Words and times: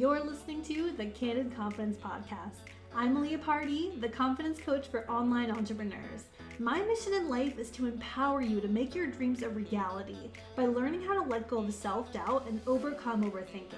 You're 0.00 0.24
listening 0.24 0.62
to 0.62 0.92
the 0.92 1.04
Candid 1.04 1.54
Confidence 1.54 1.98
Podcast. 1.98 2.70
I'm 2.96 3.20
Leah 3.20 3.36
Pardee, 3.36 3.92
the 4.00 4.08
confidence 4.08 4.58
coach 4.58 4.88
for 4.88 5.06
online 5.10 5.50
entrepreneurs. 5.50 6.24
My 6.58 6.80
mission 6.80 7.12
in 7.12 7.28
life 7.28 7.58
is 7.58 7.68
to 7.72 7.84
empower 7.84 8.40
you 8.40 8.62
to 8.62 8.68
make 8.68 8.94
your 8.94 9.08
dreams 9.08 9.42
a 9.42 9.50
reality 9.50 10.30
by 10.56 10.64
learning 10.64 11.02
how 11.02 11.22
to 11.22 11.28
let 11.28 11.48
go 11.48 11.58
of 11.58 11.74
self 11.74 12.14
doubt 12.14 12.48
and 12.48 12.62
overcome 12.66 13.30
overthinking. 13.30 13.74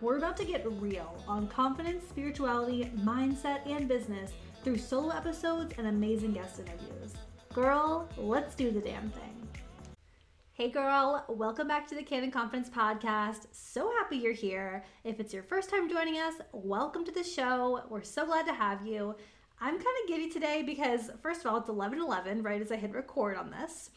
We're 0.00 0.16
about 0.16 0.38
to 0.38 0.46
get 0.46 0.64
real 0.80 1.22
on 1.28 1.46
confidence, 1.46 2.08
spirituality, 2.08 2.90
mindset, 3.00 3.68
and 3.68 3.86
business 3.86 4.32
through 4.64 4.78
solo 4.78 5.10
episodes 5.10 5.74
and 5.76 5.88
amazing 5.88 6.32
guest 6.32 6.58
interviews. 6.58 7.12
Girl, 7.52 8.08
let's 8.16 8.54
do 8.54 8.70
the 8.70 8.80
damn 8.80 9.10
thing. 9.10 9.35
Hey 10.56 10.70
girl, 10.70 11.22
welcome 11.28 11.68
back 11.68 11.86
to 11.88 11.94
the 11.94 12.02
Candid 12.02 12.32
Confidence 12.32 12.70
Podcast. 12.70 13.46
So 13.52 13.92
happy 13.98 14.16
you're 14.16 14.32
here. 14.32 14.84
If 15.04 15.20
it's 15.20 15.34
your 15.34 15.42
first 15.42 15.68
time 15.68 15.86
joining 15.86 16.14
us, 16.14 16.32
welcome 16.50 17.04
to 17.04 17.12
the 17.12 17.22
show. 17.22 17.82
We're 17.90 18.02
so 18.02 18.24
glad 18.24 18.46
to 18.46 18.54
have 18.54 18.86
you. 18.86 19.14
I'm 19.60 19.74
kind 19.74 19.96
of 20.02 20.08
giddy 20.08 20.30
today 20.30 20.62
because, 20.62 21.10
first 21.20 21.42
of 21.44 21.48
all, 21.48 21.58
it's 21.58 21.68
11 21.68 22.00
11, 22.00 22.42
right 22.42 22.62
as 22.62 22.72
I 22.72 22.76
hit 22.76 22.94
record 22.94 23.36
on 23.36 23.50
this. 23.50 23.90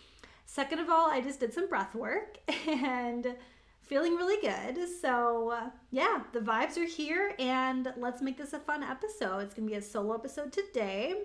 Second 0.48 0.80
of 0.80 0.90
all, 0.90 1.10
I 1.10 1.22
just 1.22 1.40
did 1.40 1.54
some 1.54 1.70
breath 1.70 1.96
work 1.96 2.40
and 2.68 3.38
feeling 3.84 4.18
really 4.18 4.42
good. 4.42 4.86
So, 5.02 5.58
yeah, 5.92 6.24
the 6.34 6.42
vibes 6.42 6.76
are 6.76 6.84
here, 6.84 7.36
and 7.40 7.94
let's 7.96 8.22
make 8.22 8.38
this 8.38 8.52
a 8.52 8.60
fun 8.60 8.84
episode. 8.84 9.40
It's 9.40 9.54
gonna 9.54 9.66
be 9.66 9.76
a 9.76 9.82
solo 9.82 10.14
episode 10.14 10.52
today. 10.52 11.22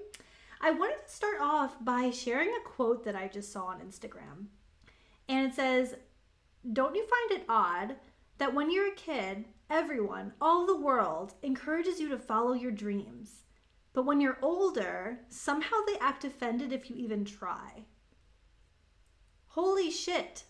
I 0.61 0.71
wanted 0.71 1.05
to 1.05 1.13
start 1.13 1.39
off 1.41 1.75
by 1.85 2.11
sharing 2.11 2.51
a 2.51 2.69
quote 2.69 3.03
that 3.03 3.17
I 3.17 3.27
just 3.27 3.53
saw 3.53 3.65
on 3.65 3.81
Instagram. 3.81 4.47
And 5.29 5.47
it 5.47 5.55
says, 5.55 5.97
Don't 6.73 6.95
you 6.95 7.07
find 7.07 7.41
it 7.41 7.47
odd 7.49 7.97
that 8.39 8.55
when 8.55 8.71
you're 8.71 8.93
a 8.93 8.97
kid, 8.97 9.45
everyone, 9.71 10.33
all 10.41 10.67
the 10.67 10.77
world, 10.77 11.35
encourages 11.43 12.01
you 12.01 12.09
to 12.09 12.19
follow 12.19 12.53
your 12.53 12.73
dreams? 12.73 13.43
But 13.93 14.07
when 14.07 14.21
you're 14.21 14.39
older, 14.43 15.21
somehow 15.29 15.77
they 15.87 15.99
act 15.99 16.25
offended 16.25 16.73
if 16.73 16.91
you 16.91 16.97
even 16.97 17.25
try. 17.25 17.85
Holy 19.49 19.91
shit. 19.91 20.45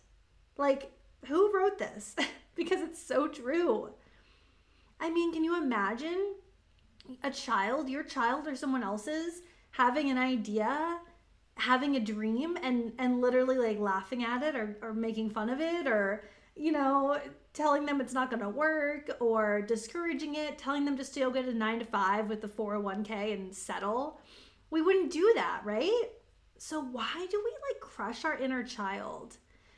Like, 0.57 0.93
who 1.27 1.55
wrote 1.55 1.79
this? 1.79 2.17
because 2.55 2.81
it's 2.81 3.03
so 3.03 3.29
true. 3.29 3.91
I 4.99 5.11
mean, 5.11 5.33
can 5.33 5.45
you 5.45 5.61
imagine 5.61 6.35
a 7.23 7.31
child, 7.31 7.89
your 7.91 8.03
child 8.03 8.47
or 8.47 8.57
someone 8.57 8.83
else's, 8.83 9.43
having 9.73 10.11
an 10.11 10.19
idea 10.19 10.99
having 11.57 11.97
a 11.97 12.01
dream 12.01 12.57
and 12.63 12.93
and 12.99 13.21
literally 13.21 13.57
like 13.57 13.79
laughing 13.79 14.25
at 14.25 14.43
it 14.43 14.57
or, 14.57 14.77
or 14.83 14.93
making 14.93 15.31
fun 15.31 15.49
of 15.49 15.61
it 15.61 15.87
or 15.87 16.25
you 16.57 16.73
know 16.73 17.19
telling 17.53 17.87
them 17.87 18.01
it's 18.01 18.13
not 18.13 18.29
going 18.29 18.43
to 18.43 18.49
work 18.49 19.11
or 19.21 19.63
discouraging 19.63 20.35
it 20.35 20.59
telling 20.59 20.85
them 20.85 20.97
to 20.97 21.21
go 21.21 21.31
get 21.31 21.45
a 21.47 21.55
9 21.55 21.79
to 21.79 21.85
5 21.85 22.29
with 22.29 22.41
the 22.41 22.49
401k 22.49 23.33
and 23.33 23.55
settle. 23.55 24.21
We 24.71 24.83
wouldn't 24.83 25.13
do 25.13 25.33
that 25.37 25.63
right? 25.65 26.09
So 26.59 26.81
why 26.81 27.27
do 27.31 27.43
we 27.45 27.51
like 27.69 27.81
crush 27.81 28.25
our 28.25 28.37
inner 28.37 28.65
child? 28.65 29.37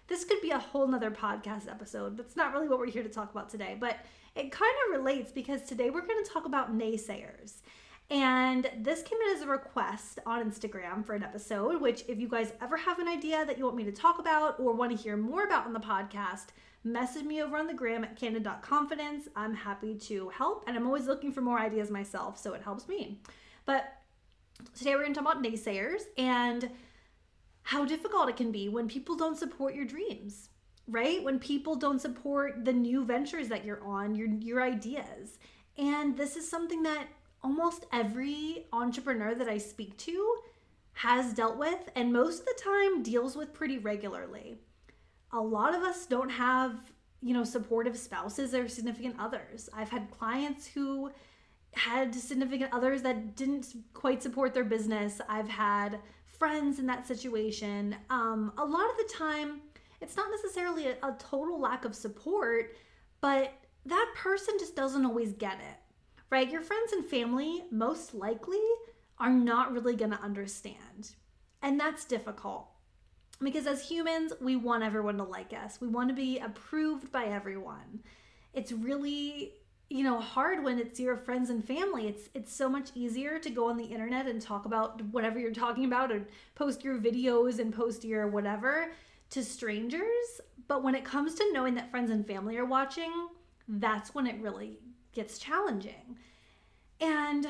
This 0.08 0.24
could 0.24 0.40
be 0.40 0.50
a 0.50 0.58
whole 0.58 0.86
nother 0.86 1.10
podcast 1.10 1.68
episode. 1.68 2.16
That's 2.16 2.36
not 2.36 2.52
really 2.52 2.68
what 2.68 2.78
we're 2.78 2.90
here 2.90 3.02
to 3.02 3.08
talk 3.08 3.30
about 3.30 3.50
today 3.50 3.76
but 3.78 3.98
it 4.34 4.52
kind 4.52 4.74
of 4.86 4.98
relates 4.98 5.32
because 5.32 5.62
today 5.62 5.90
we're 5.90 6.06
going 6.06 6.22
to 6.22 6.30
talk 6.30 6.46
about 6.46 6.76
naysayers 6.76 7.60
and 8.08 8.70
this 8.78 9.02
came 9.02 9.18
in 9.20 9.36
as 9.36 9.42
a 9.42 9.48
request 9.48 10.20
on 10.26 10.48
Instagram 10.48 11.04
for 11.04 11.14
an 11.14 11.24
episode, 11.24 11.80
which, 11.80 12.04
if 12.06 12.20
you 12.20 12.28
guys 12.28 12.52
ever 12.62 12.76
have 12.76 13.00
an 13.00 13.08
idea 13.08 13.44
that 13.44 13.58
you 13.58 13.64
want 13.64 13.76
me 13.76 13.84
to 13.84 13.92
talk 13.92 14.20
about 14.20 14.60
or 14.60 14.72
want 14.72 14.96
to 14.96 15.02
hear 15.02 15.16
more 15.16 15.44
about 15.44 15.66
on 15.66 15.72
the 15.72 15.80
podcast, 15.80 16.46
message 16.84 17.24
me 17.24 17.42
over 17.42 17.56
on 17.56 17.66
the 17.66 17.74
gram 17.74 18.04
at 18.04 18.16
candid.confidence. 18.16 19.28
I'm 19.34 19.54
happy 19.54 19.96
to 19.96 20.28
help, 20.28 20.64
and 20.68 20.76
I'm 20.76 20.86
always 20.86 21.06
looking 21.06 21.32
for 21.32 21.40
more 21.40 21.58
ideas 21.58 21.90
myself, 21.90 22.38
so 22.38 22.54
it 22.54 22.62
helps 22.62 22.86
me. 22.86 23.20
But 23.64 23.92
today 24.76 24.94
we're 24.94 25.02
going 25.02 25.14
to 25.14 25.20
talk 25.20 25.32
about 25.32 25.42
naysayers 25.42 26.02
and 26.16 26.70
how 27.62 27.84
difficult 27.84 28.28
it 28.28 28.36
can 28.36 28.52
be 28.52 28.68
when 28.68 28.86
people 28.86 29.16
don't 29.16 29.36
support 29.36 29.74
your 29.74 29.84
dreams, 29.84 30.50
right? 30.86 31.24
When 31.24 31.40
people 31.40 31.74
don't 31.74 32.00
support 32.00 32.64
the 32.64 32.72
new 32.72 33.04
ventures 33.04 33.48
that 33.48 33.64
you're 33.64 33.82
on, 33.84 34.14
your, 34.14 34.28
your 34.28 34.62
ideas. 34.62 35.40
And 35.76 36.16
this 36.16 36.36
is 36.36 36.48
something 36.48 36.84
that 36.84 37.08
almost 37.46 37.86
every 37.92 38.66
entrepreneur 38.72 39.32
that 39.32 39.48
I 39.48 39.58
speak 39.58 39.96
to 39.98 40.36
has 40.94 41.32
dealt 41.32 41.56
with 41.56 41.88
and 41.94 42.12
most 42.12 42.40
of 42.40 42.46
the 42.46 42.60
time 42.60 43.04
deals 43.04 43.36
with 43.36 43.54
pretty 43.54 43.78
regularly. 43.78 44.56
A 45.32 45.40
lot 45.40 45.72
of 45.72 45.82
us 45.82 46.06
don't 46.06 46.28
have, 46.28 46.74
you 47.22 47.32
know, 47.32 47.44
supportive 47.44 47.96
spouses 47.96 48.52
or 48.52 48.66
significant 48.66 49.14
others. 49.20 49.68
I've 49.72 49.90
had 49.90 50.10
clients 50.10 50.66
who 50.66 51.12
had 51.70 52.12
significant 52.16 52.72
others 52.72 53.02
that 53.02 53.36
didn't 53.36 53.72
quite 53.94 54.24
support 54.24 54.52
their 54.52 54.64
business. 54.64 55.20
I've 55.28 55.48
had 55.48 56.00
friends 56.26 56.80
in 56.80 56.86
that 56.86 57.06
situation. 57.06 57.94
Um, 58.10 58.52
a 58.58 58.64
lot 58.64 58.90
of 58.90 58.96
the 58.96 59.14
time, 59.14 59.60
it's 60.00 60.16
not 60.16 60.30
necessarily 60.32 60.88
a, 60.88 60.96
a 61.04 61.14
total 61.20 61.60
lack 61.60 61.84
of 61.84 61.94
support, 61.94 62.74
but 63.20 63.52
that 63.84 64.12
person 64.16 64.56
just 64.58 64.74
doesn't 64.74 65.06
always 65.06 65.32
get 65.34 65.60
it 65.60 65.85
right? 66.30 66.50
Your 66.50 66.60
friends 66.60 66.92
and 66.92 67.04
family 67.04 67.64
most 67.70 68.14
likely 68.14 68.62
are 69.18 69.32
not 69.32 69.72
really 69.72 69.96
going 69.96 70.10
to 70.10 70.20
understand. 70.20 71.12
And 71.62 71.78
that's 71.80 72.04
difficult 72.04 72.68
because 73.40 73.66
as 73.66 73.88
humans, 73.88 74.32
we 74.40 74.56
want 74.56 74.82
everyone 74.82 75.16
to 75.18 75.24
like 75.24 75.52
us, 75.52 75.80
we 75.80 75.88
want 75.88 76.08
to 76.08 76.14
be 76.14 76.38
approved 76.38 77.12
by 77.12 77.26
everyone. 77.26 78.00
It's 78.52 78.72
really 78.72 79.52
you 79.88 80.02
know 80.02 80.20
hard 80.20 80.64
when 80.64 80.78
it's 80.78 80.98
your 80.98 81.16
friends 81.16 81.48
and 81.50 81.64
family 81.64 82.08
it's 82.08 82.28
it's 82.34 82.52
so 82.52 82.68
much 82.68 82.90
easier 82.94 83.38
to 83.38 83.50
go 83.50 83.68
on 83.68 83.76
the 83.76 83.84
internet 83.84 84.26
and 84.26 84.42
talk 84.42 84.64
about 84.64 85.00
whatever 85.12 85.38
you're 85.38 85.52
talking 85.52 85.84
about 85.84 86.10
and 86.10 86.26
post 86.54 86.82
your 86.82 86.98
videos 86.98 87.60
and 87.60 87.72
post 87.72 88.04
your 88.04 88.26
whatever 88.26 88.92
to 89.30 89.44
strangers 89.44 90.40
but 90.66 90.82
when 90.82 90.96
it 90.96 91.04
comes 91.04 91.34
to 91.34 91.52
knowing 91.52 91.74
that 91.74 91.90
friends 91.90 92.10
and 92.10 92.26
family 92.26 92.56
are 92.56 92.64
watching 92.64 93.28
that's 93.68 94.12
when 94.14 94.26
it 94.26 94.40
really 94.40 94.80
gets 95.16 95.38
challenging. 95.38 96.16
And, 97.00 97.46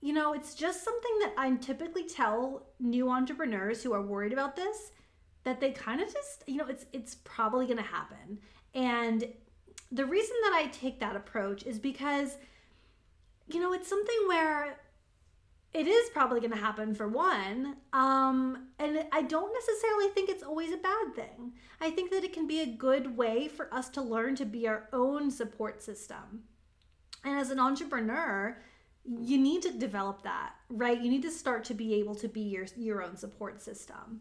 you 0.00 0.12
know, 0.12 0.32
it's 0.32 0.54
just 0.54 0.82
something 0.82 1.18
that 1.20 1.34
I 1.38 1.54
typically 1.56 2.04
tell 2.04 2.66
new 2.80 3.10
entrepreneurs 3.10 3.82
who 3.82 3.92
are 3.92 4.02
worried 4.02 4.32
about 4.32 4.56
this 4.56 4.90
that 5.44 5.60
they 5.60 5.70
kind 5.70 6.00
of 6.00 6.12
just, 6.12 6.42
you 6.46 6.56
know, 6.56 6.66
it's 6.66 6.86
it's 6.92 7.14
probably 7.24 7.66
going 7.66 7.78
to 7.78 7.82
happen. 7.84 8.40
And 8.74 9.24
the 9.92 10.04
reason 10.04 10.36
that 10.42 10.52
I 10.52 10.66
take 10.66 10.98
that 11.00 11.14
approach 11.14 11.62
is 11.62 11.78
because 11.78 12.36
you 13.50 13.60
know, 13.60 13.72
it's 13.72 13.88
something 13.88 14.18
where 14.26 14.78
it 15.74 15.86
is 15.86 16.10
probably 16.10 16.40
going 16.40 16.52
to 16.52 16.56
happen 16.56 16.94
for 16.94 17.08
one 17.08 17.76
um, 17.92 18.68
and 18.78 19.04
i 19.12 19.22
don't 19.22 19.52
necessarily 19.52 20.08
think 20.08 20.28
it's 20.28 20.42
always 20.42 20.72
a 20.72 20.78
bad 20.78 21.14
thing 21.14 21.52
i 21.80 21.90
think 21.90 22.10
that 22.10 22.24
it 22.24 22.32
can 22.32 22.46
be 22.46 22.60
a 22.60 22.66
good 22.66 23.16
way 23.16 23.48
for 23.48 23.72
us 23.72 23.88
to 23.88 24.00
learn 24.00 24.34
to 24.34 24.44
be 24.44 24.66
our 24.66 24.88
own 24.92 25.30
support 25.30 25.82
system 25.82 26.42
and 27.24 27.38
as 27.38 27.50
an 27.50 27.58
entrepreneur, 27.58 28.56
you 29.04 29.38
need 29.38 29.62
to 29.62 29.72
develop 29.72 30.22
that, 30.22 30.52
right? 30.68 31.00
You 31.00 31.10
need 31.10 31.22
to 31.22 31.30
start 31.30 31.64
to 31.64 31.74
be 31.74 31.94
able 31.94 32.14
to 32.16 32.28
be 32.28 32.40
your, 32.40 32.66
your 32.76 33.02
own 33.02 33.16
support 33.16 33.60
system. 33.62 34.20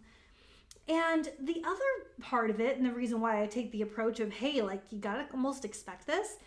And 0.88 1.30
the 1.41 1.62
other 1.66 2.22
part 2.22 2.50
of 2.50 2.62
it, 2.62 2.78
and 2.78 2.85
the 2.85 2.94
reason 2.94 3.19
why 3.19 3.44
I 3.44 3.47
take 3.47 3.72
the 3.72 3.81
approach 3.81 4.19
of, 4.22 4.31
hey, 4.31 4.62
like 4.62 4.84
you 4.90 5.00
gotta 5.00 5.28
almost 5.34 5.66
expect 5.66 6.08
this, 6.08 6.38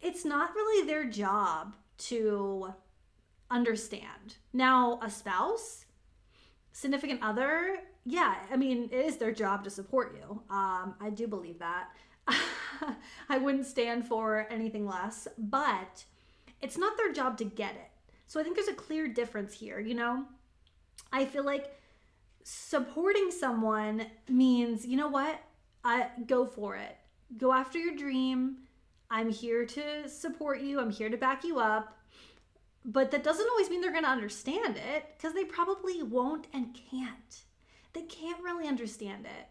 it's 0.00 0.24
not 0.24 0.54
really 0.54 0.86
their 0.86 1.04
job 1.04 1.74
to 1.98 2.72
understand. 3.50 4.36
Now, 4.52 5.00
a 5.02 5.10
spouse, 5.10 5.86
significant 6.72 7.20
other, 7.22 7.78
yeah, 8.06 8.36
I 8.50 8.56
mean, 8.56 8.88
it 8.92 9.04
is 9.04 9.16
their 9.16 9.32
job 9.32 9.64
to 9.64 9.70
support 9.70 10.16
you. 10.16 10.40
Um, 10.48 10.94
I 11.00 11.10
do 11.12 11.26
believe 11.26 11.58
that. 11.58 11.88
I 13.28 13.38
wouldn't 13.38 13.66
stand 13.66 14.06
for 14.06 14.46
anything 14.50 14.86
less, 14.86 15.28
but 15.38 16.04
it's 16.60 16.78
not 16.78 16.96
their 16.96 17.12
job 17.12 17.38
to 17.38 17.44
get 17.44 17.74
it. 17.74 17.90
So 18.26 18.38
I 18.38 18.42
think 18.42 18.56
there's 18.56 18.68
a 18.68 18.74
clear 18.74 19.08
difference 19.08 19.54
here, 19.54 19.80
you 19.80 19.94
know? 19.94 20.24
I 21.12 21.24
feel 21.24 21.44
like 21.44 21.76
supporting 22.42 23.30
someone 23.30 24.06
means, 24.28 24.86
you 24.86 24.96
know 24.96 25.08
what? 25.08 25.40
I 25.84 26.08
go 26.26 26.46
for 26.46 26.76
it. 26.76 26.96
Go 27.36 27.52
after 27.52 27.78
your 27.78 27.96
dream. 27.96 28.58
I'm 29.10 29.30
here 29.30 29.64
to 29.66 30.08
support 30.08 30.60
you. 30.60 30.80
I'm 30.80 30.90
here 30.90 31.08
to 31.08 31.16
back 31.16 31.44
you 31.44 31.58
up. 31.58 31.96
But 32.84 33.10
that 33.10 33.24
doesn't 33.24 33.48
always 33.50 33.68
mean 33.68 33.80
they're 33.80 33.90
going 33.92 34.04
to 34.04 34.10
understand 34.10 34.76
it 34.76 35.14
because 35.16 35.34
they 35.34 35.44
probably 35.44 36.02
won't 36.02 36.46
and 36.52 36.74
can't. 36.90 37.42
They 37.92 38.02
can't 38.02 38.42
really 38.42 38.68
understand 38.68 39.26
it. 39.26 39.48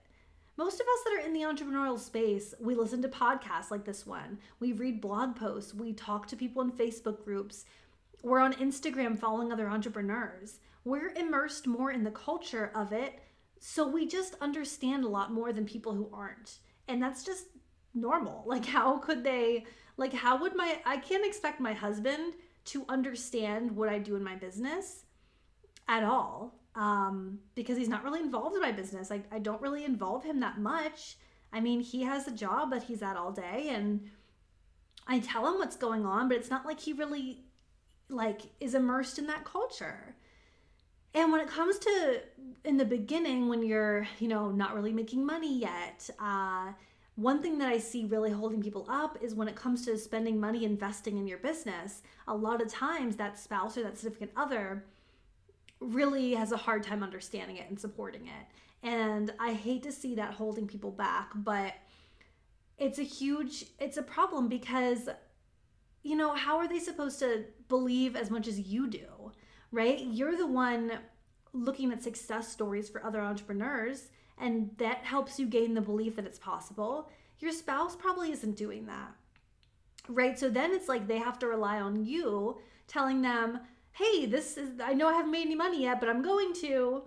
Most 0.59 0.81
of 0.81 0.88
us 0.88 1.03
that 1.06 1.13
are 1.13 1.25
in 1.25 1.31
the 1.31 1.44
entrepreneurial 1.44 1.97
space, 1.97 2.53
we 2.59 2.75
listen 2.75 3.01
to 3.03 3.07
podcasts 3.07 3.71
like 3.71 3.85
this 3.85 4.06
one. 4.06 4.39
We 4.59 4.73
read 4.73 5.00
blog 5.00 5.38
posts. 5.38 5.73
We 5.73 5.94
talk 5.94 6.27
to 6.27 6.35
people 6.35 6.61
in 6.61 6.69
Facebook 6.69 7.23
groups. 7.23 7.63
We're 8.23 8.41
on 8.41 8.51
Instagram 8.56 9.17
following 9.17 9.53
other 9.53 9.69
entrepreneurs. 9.69 10.59
We're 10.83 11.13
immersed 11.13 11.65
more 11.65 11.91
in 11.91 12.03
the 12.03 12.11
culture 12.11 12.73
of 12.75 12.91
it. 12.91 13.21
So 13.61 13.88
we 13.88 14.06
just 14.06 14.35
understand 14.41 15.06
a 15.06 15.07
lot 15.07 15.31
more 15.31 15.53
than 15.53 15.63
people 15.63 15.94
who 15.94 16.09
aren't. 16.11 16.57
And 16.89 17.01
that's 17.01 17.23
just 17.23 17.45
normal. 17.94 18.44
Like, 18.45 18.65
how 18.65 18.97
could 18.97 19.23
they, 19.23 19.65
like, 19.95 20.11
how 20.11 20.41
would 20.41 20.57
my, 20.57 20.81
I 20.85 20.97
can't 20.97 21.25
expect 21.25 21.61
my 21.61 21.71
husband 21.71 22.33
to 22.65 22.83
understand 22.89 23.71
what 23.71 23.88
I 23.88 23.97
do 23.97 24.17
in 24.17 24.23
my 24.25 24.35
business 24.35 25.06
at 25.88 26.03
all 26.03 26.58
um, 26.80 27.40
because 27.56 27.78
he's 27.78 27.90
not 27.90 28.06
really 28.06 28.22
involved 28.22 28.56
in 28.56 28.62
my 28.62 28.72
business. 28.72 29.12
I, 29.12 29.22
I 29.34 29.40
don't 29.40 29.62
really 29.62 29.84
involve 29.84 30.24
him 30.24 30.40
that 30.40 30.60
much. 30.60 31.18
I 31.52 31.60
mean, 31.60 31.81
he 31.81 32.04
has 32.04 32.26
a 32.26 32.31
job 32.31 32.72
that 32.72 32.84
he's 32.84 33.04
at 33.04 33.18
all 33.18 33.34
day 33.34 33.68
and 33.70 34.10
I 35.06 35.20
tell 35.20 35.46
him 35.46 35.56
what's 35.56 35.76
going 35.76 36.06
on, 36.06 36.30
but 36.30 36.38
it's 36.38 36.50
not 36.50 36.66
like 36.66 36.80
he 36.80 36.94
really 36.94 37.44
like 38.08 38.44
is 38.62 38.76
immersed 38.76 39.20
in 39.20 39.28
that 39.28 39.44
culture. 39.44 40.16
And 41.14 41.34
when 41.34 41.42
it 41.42 41.50
comes 41.50 41.80
to 41.80 42.22
in 42.64 42.78
the 42.78 42.86
beginning 42.86 43.50
when 43.50 43.62
you're, 43.62 44.08
you 44.20 44.30
know, 44.30 44.50
not 44.50 44.74
really 44.74 44.94
making 44.94 45.26
money 45.26 45.60
yet, 45.60 46.10
uh 46.18 46.72
one 47.16 47.42
thing 47.42 47.58
that 47.58 47.68
I 47.68 47.80
see 47.80 48.06
really 48.06 48.31
holding 48.31 48.64
people 48.64 48.86
up 48.88 49.18
is 49.22 49.36
when 49.36 49.50
it 49.50 49.56
comes 49.58 49.84
to 49.86 49.98
spending 49.98 50.40
money 50.40 50.64
investing 50.64 51.18
in 51.18 51.28
your 51.28 51.40
business, 51.40 52.02
a 52.30 52.34
lot 52.34 52.62
of 52.62 52.70
times 52.72 53.18
that 53.18 53.38
spouse 53.38 53.78
or 53.78 53.84
that 53.84 53.98
significant 53.98 54.31
other 54.38 54.86
really 55.80 56.34
has 56.34 56.52
a 56.52 56.58
hard 56.58 56.84
time 56.84 57.04
understanding 57.04 57.58
it 57.58 57.70
and 57.70 57.80
supporting 57.80 58.28
it. 58.28 58.48
And 58.84 59.34
I 59.40 59.54
hate 59.54 59.84
to 59.84 59.92
see 59.92 60.16
that 60.16 60.34
holding 60.34 60.68
people 60.68 60.92
back, 60.92 61.31
but 61.36 61.74
it's 62.78 63.00
a 63.00 63.04
huge 63.04 63.66
it's 63.80 63.98
a 63.98 64.04
problem 64.04 64.48
because 64.48 65.10
you 66.02 66.16
know, 66.16 66.34
how 66.34 66.58
are 66.58 66.68
they 66.68 66.80
supposed 66.80 67.20
to 67.20 67.44
believe 67.68 68.16
as 68.16 68.31
much 68.31 68.48
as 68.48 68.60
you 68.60 68.88
do? 68.88 69.31
Right? 69.72 70.00
You're 70.00 70.38
the 70.38 70.48
one 70.48 70.94
looking 71.52 71.92
at 71.92 72.02
success 72.02 72.52
stories 72.52 72.90
for 72.90 73.04
other 73.04 73.22
entrepreneurs 73.22 74.08
and 74.38 74.72
that 74.78 75.00
helps 75.00 75.40
you 75.40 75.46
gain 75.46 75.74
the 75.74 75.81
belief 75.81 76.16
that 76.16 76.26
it's 76.26 76.40
possible. 76.40 77.10
Your 77.40 77.52
spouse 77.52 77.96
probably 77.96 78.31
isn't 78.31 78.56
doing 78.56 78.86
that. 78.86 79.12
Right? 80.08 80.40
So 80.40 80.50
then 80.50 80.72
it's 80.72 80.88
like 80.88 81.08
they 81.08 81.18
have 81.18 81.38
to 81.40 81.48
rely 81.48 81.81
on 81.81 82.06
you 82.06 82.58
telling 82.88 83.22
them, 83.22 83.60
"Hey, 83.94 84.25
this 84.25 84.57
is 84.57 84.80
I 84.80 84.94
know 84.94 85.07
I 85.07 85.13
haven't 85.13 85.31
made 85.31 85.45
any 85.45 85.56
money 85.56 85.83
yet, 85.83 86.00
but 86.00 86.09
I'm 86.09 86.21
going 86.21 86.53
to." 86.62 87.03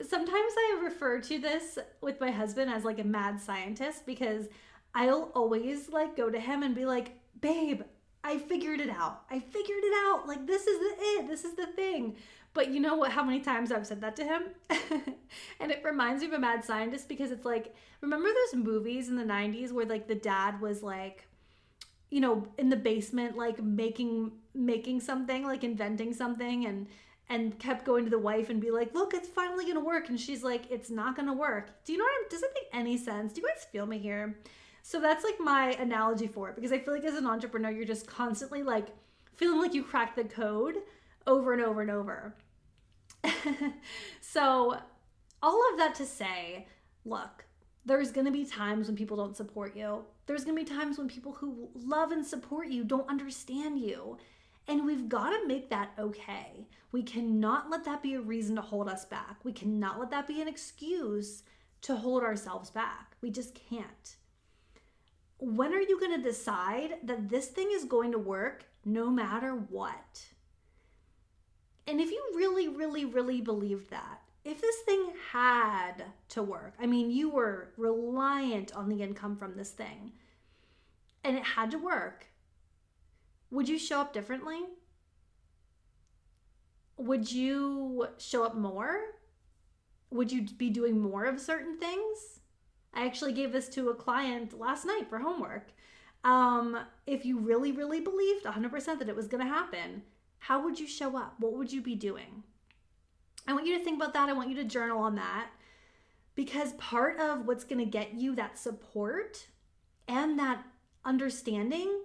Sometimes 0.00 0.52
I 0.56 0.80
refer 0.82 1.20
to 1.20 1.38
this 1.38 1.78
with 2.00 2.20
my 2.20 2.30
husband 2.30 2.70
as 2.70 2.84
like 2.84 2.98
a 2.98 3.04
mad 3.04 3.40
scientist 3.40 4.04
because 4.04 4.48
I'll 4.94 5.30
always 5.34 5.90
like 5.90 6.16
go 6.16 6.28
to 6.30 6.40
him 6.40 6.62
and 6.62 6.74
be 6.74 6.84
like, 6.84 7.12
"Babe, 7.40 7.82
I 8.24 8.38
figured 8.38 8.80
it 8.80 8.90
out. 8.90 9.22
I 9.30 9.38
figured 9.38 9.84
it 9.84 9.94
out. 10.06 10.26
Like 10.26 10.46
this 10.46 10.66
is 10.66 10.78
the 10.78 10.94
it. 10.98 11.28
This 11.28 11.44
is 11.44 11.54
the 11.54 11.66
thing." 11.66 12.16
But 12.54 12.70
you 12.70 12.80
know 12.80 12.96
what? 12.96 13.12
How 13.12 13.24
many 13.24 13.40
times 13.40 13.72
I've 13.72 13.86
said 13.86 14.00
that 14.02 14.16
to 14.16 14.24
him? 14.24 14.42
and 15.60 15.70
it 15.70 15.82
reminds 15.84 16.22
me 16.22 16.28
of 16.28 16.34
a 16.34 16.38
mad 16.38 16.64
scientist 16.64 17.08
because 17.08 17.30
it's 17.30 17.46
like, 17.46 17.74
remember 18.00 18.28
those 18.28 18.62
movies 18.62 19.08
in 19.08 19.16
the 19.16 19.24
90s 19.24 19.72
where 19.72 19.86
like 19.86 20.06
the 20.06 20.14
dad 20.14 20.60
was 20.60 20.82
like, 20.82 21.26
you 22.10 22.20
know, 22.20 22.46
in 22.58 22.68
the 22.68 22.76
basement, 22.76 23.38
like 23.38 23.62
making 23.62 24.32
making 24.54 25.00
something, 25.00 25.44
like 25.44 25.64
inventing 25.64 26.12
something 26.12 26.66
and 26.66 26.86
and 27.28 27.58
kept 27.58 27.86
going 27.86 28.04
to 28.04 28.10
the 28.10 28.18
wife 28.18 28.50
and 28.50 28.60
be 28.60 28.70
like, 28.70 28.94
look, 28.94 29.14
it's 29.14 29.28
finally 29.28 29.64
gonna 29.64 29.80
work. 29.80 30.08
And 30.08 30.20
she's 30.20 30.42
like, 30.42 30.70
it's 30.70 30.90
not 30.90 31.16
gonna 31.16 31.32
work. 31.32 31.84
Do 31.84 31.92
you 31.92 31.98
know 31.98 32.04
what 32.04 32.24
I'm 32.24 32.28
does 32.28 32.42
it 32.42 32.50
make 32.54 32.68
any 32.72 32.98
sense? 32.98 33.32
Do 33.32 33.40
you 33.40 33.46
guys 33.46 33.66
feel 33.70 33.86
me 33.86 33.98
here? 33.98 34.38
So 34.82 35.00
that's 35.00 35.24
like 35.24 35.38
my 35.38 35.72
analogy 35.72 36.26
for 36.26 36.48
it 36.50 36.56
because 36.56 36.72
I 36.72 36.78
feel 36.78 36.94
like 36.94 37.04
as 37.04 37.14
an 37.14 37.26
entrepreneur, 37.26 37.70
you're 37.70 37.84
just 37.84 38.06
constantly 38.06 38.62
like 38.62 38.88
feeling 39.34 39.60
like 39.60 39.74
you 39.74 39.82
cracked 39.82 40.16
the 40.16 40.24
code 40.24 40.76
over 41.26 41.52
and 41.52 41.62
over 41.62 41.80
and 41.80 41.90
over. 41.90 42.34
so, 44.20 44.76
all 45.42 45.70
of 45.72 45.78
that 45.78 45.94
to 45.96 46.06
say, 46.06 46.66
look, 47.04 47.44
there's 47.84 48.12
going 48.12 48.26
to 48.26 48.32
be 48.32 48.44
times 48.44 48.86
when 48.86 48.96
people 48.96 49.16
don't 49.16 49.36
support 49.36 49.76
you. 49.76 50.04
There's 50.26 50.44
going 50.44 50.56
to 50.56 50.64
be 50.64 50.78
times 50.78 50.98
when 50.98 51.08
people 51.08 51.32
who 51.32 51.68
love 51.74 52.12
and 52.12 52.24
support 52.24 52.68
you 52.68 52.84
don't 52.84 53.08
understand 53.08 53.78
you. 53.78 54.18
And 54.68 54.86
we've 54.86 55.08
got 55.08 55.30
to 55.30 55.46
make 55.46 55.70
that 55.70 55.92
okay. 55.98 56.68
We 56.92 57.02
cannot 57.02 57.70
let 57.70 57.84
that 57.84 58.02
be 58.02 58.14
a 58.14 58.20
reason 58.20 58.56
to 58.56 58.62
hold 58.62 58.88
us 58.88 59.04
back. 59.04 59.44
We 59.44 59.52
cannot 59.52 59.98
let 59.98 60.10
that 60.10 60.26
be 60.26 60.40
an 60.40 60.48
excuse 60.48 61.42
to 61.82 61.96
hold 61.96 62.22
ourselves 62.22 62.70
back. 62.70 63.16
We 63.20 63.30
just 63.30 63.54
can't. 63.54 64.16
When 65.38 65.72
are 65.72 65.80
you 65.80 65.98
going 65.98 66.16
to 66.16 66.28
decide 66.28 66.98
that 67.02 67.28
this 67.28 67.48
thing 67.48 67.70
is 67.72 67.84
going 67.84 68.12
to 68.12 68.18
work 68.18 68.64
no 68.84 69.10
matter 69.10 69.52
what? 69.54 70.26
And 71.86 72.00
if 72.00 72.10
you 72.10 72.22
really, 72.36 72.68
really, 72.68 73.04
really 73.04 73.40
believed 73.40 73.90
that, 73.90 74.20
if 74.44 74.60
this 74.60 74.76
thing 74.80 75.12
had 75.32 76.04
to 76.30 76.42
work, 76.42 76.74
I 76.80 76.86
mean, 76.86 77.10
you 77.10 77.28
were 77.28 77.72
reliant 77.76 78.72
on 78.74 78.88
the 78.88 79.02
income 79.02 79.36
from 79.36 79.56
this 79.56 79.70
thing 79.70 80.12
and 81.24 81.36
it 81.36 81.44
had 81.44 81.70
to 81.72 81.78
work, 81.78 82.26
would 83.52 83.68
you 83.68 83.78
show 83.78 84.00
up 84.00 84.12
differently? 84.14 84.60
Would 86.96 87.30
you 87.30 88.08
show 88.18 88.44
up 88.44 88.56
more? 88.56 89.00
Would 90.10 90.32
you 90.32 90.42
be 90.56 90.70
doing 90.70 90.98
more 90.98 91.26
of 91.26 91.38
certain 91.38 91.78
things? 91.78 92.40
I 92.94 93.04
actually 93.04 93.34
gave 93.34 93.52
this 93.52 93.68
to 93.70 93.90
a 93.90 93.94
client 93.94 94.58
last 94.58 94.86
night 94.86 95.08
for 95.08 95.18
homework. 95.18 95.68
Um, 96.24 96.78
if 97.06 97.26
you 97.26 97.38
really, 97.38 97.72
really 97.72 98.00
believed 98.00 98.46
100% 98.46 98.98
that 98.98 99.08
it 99.08 99.16
was 99.16 99.28
going 99.28 99.44
to 99.44 99.52
happen, 99.52 100.02
how 100.38 100.64
would 100.64 100.80
you 100.80 100.86
show 100.86 101.16
up? 101.16 101.34
What 101.38 101.52
would 101.52 101.72
you 101.72 101.82
be 101.82 101.94
doing? 101.94 102.44
I 103.46 103.52
want 103.52 103.66
you 103.66 103.76
to 103.76 103.84
think 103.84 103.96
about 103.96 104.14
that. 104.14 104.30
I 104.30 104.32
want 104.32 104.48
you 104.48 104.56
to 104.56 104.64
journal 104.64 104.98
on 104.98 105.16
that 105.16 105.48
because 106.34 106.72
part 106.74 107.18
of 107.20 107.46
what's 107.46 107.64
going 107.64 107.84
to 107.84 107.90
get 107.90 108.14
you 108.14 108.34
that 108.36 108.58
support 108.58 109.46
and 110.08 110.38
that 110.38 110.64
understanding 111.04 112.02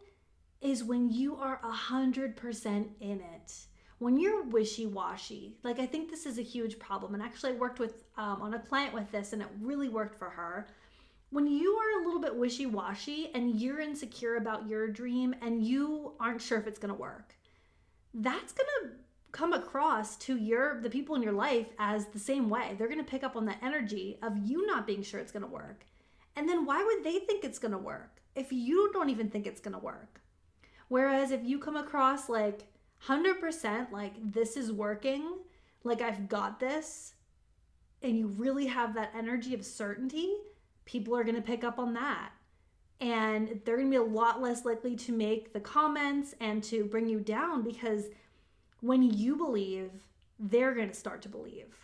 is 0.62 0.83
when 0.83 1.09
you 1.09 1.36
are 1.36 1.59
100% 1.63 2.88
in 3.00 3.21
it. 3.21 3.54
When 4.00 4.19
you're 4.19 4.44
wishy 4.44 4.86
washy, 4.86 5.57
like 5.63 5.80
I 5.80 5.88
think 5.88 6.09
this 6.09 6.25
is 6.25 6.38
a 6.38 6.44
huge 6.44 6.77
problem. 6.77 7.15
And 7.15 7.24
actually, 7.24 7.54
I 7.54 7.56
worked 7.56 7.80
with 7.80 8.04
um, 8.15 8.42
on 8.42 8.54
a 8.54 8.59
client 8.59 8.94
with 8.94 9.12
this, 9.12 9.33
and 9.33 9.42
it 9.42 9.48
really 9.59 9.89
worked 9.89 10.15
for 10.15 10.30
her. 10.30 10.68
When 11.30 11.48
you 11.48 11.74
are 11.74 12.01
a 12.01 12.06
little 12.06 12.21
bit 12.21 12.36
wishy 12.36 12.68
washy 12.68 13.31
and 13.33 13.59
you're 13.59 13.81
insecure 13.81 14.38
about 14.38 14.68
your 14.68 14.88
dream 14.88 15.36
and 15.42 15.66
you 15.66 16.14
aren't 16.19 16.42
sure 16.42 16.59
if 16.59 16.68
it's 16.68 16.80
going 16.80 16.94
to 16.94 16.99
work, 16.99 17.35
that's 18.14 18.54
going 18.54 18.68
to 18.81 18.90
come 19.31 19.54
across 19.54 20.16
to 20.16 20.37
your 20.37 20.80
the 20.81 20.90
people 20.90 21.16
in 21.16 21.21
your 21.21 21.33
life 21.33 21.68
as 21.80 22.06
the 22.07 22.19
same 22.19 22.49
way. 22.49 22.76
They're 22.78 22.87
going 22.87 23.04
to 23.04 23.11
pick 23.11 23.23
up 23.23 23.35
on 23.35 23.45
the 23.45 23.64
energy 23.64 24.19
of 24.23 24.37
you 24.37 24.66
not 24.66 24.87
being 24.87 25.04
sure 25.04 25.19
it's 25.19 25.31
going 25.31 25.44
to 25.44 25.52
work. 25.52 25.85
And 26.35 26.47
then 26.47 26.66
why 26.66 26.83
would 26.83 27.04
they 27.04 27.19
think 27.19 27.44
it's 27.44 27.59
going 27.59 27.71
to 27.71 27.78
work 27.78 28.21
if 28.35 28.52
you 28.52 28.92
don't 28.94 29.09
even 29.09 29.30
think 29.30 29.47
it's 29.47 29.59
going 29.59 29.73
to 29.73 29.83
work? 29.83 30.21
Whereas 30.87 31.31
if 31.31 31.44
you 31.44 31.59
come 31.59 31.75
across 31.75 32.29
like 32.29 32.63
100% 33.07 33.91
like 33.91 34.13
this 34.31 34.57
is 34.57 34.71
working, 34.71 35.39
like 35.83 36.01
I've 36.01 36.29
got 36.29 36.59
this, 36.59 37.13
and 38.01 38.17
you 38.17 38.27
really 38.27 38.67
have 38.67 38.94
that 38.95 39.13
energy 39.17 39.53
of 39.53 39.65
certainty, 39.65 40.35
people 40.85 41.15
are 41.15 41.23
going 41.23 41.35
to 41.35 41.41
pick 41.41 41.63
up 41.63 41.79
on 41.79 41.94
that 41.95 42.31
and 42.99 43.61
they're 43.63 43.77
going 43.77 43.91
to 43.91 43.99
be 43.99 44.03
a 44.03 44.13
lot 44.13 44.41
less 44.41 44.65
likely 44.65 44.95
to 44.95 45.11
make 45.11 45.53
the 45.53 45.59
comments 45.59 46.33
and 46.39 46.63
to 46.63 46.83
bring 46.85 47.07
you 47.07 47.19
down 47.19 47.61
because 47.61 48.06
when 48.81 49.03
you 49.03 49.35
believe, 49.35 49.91
they're 50.39 50.73
going 50.73 50.87
to 50.89 50.95
start 50.95 51.21
to 51.23 51.29
believe. 51.29 51.75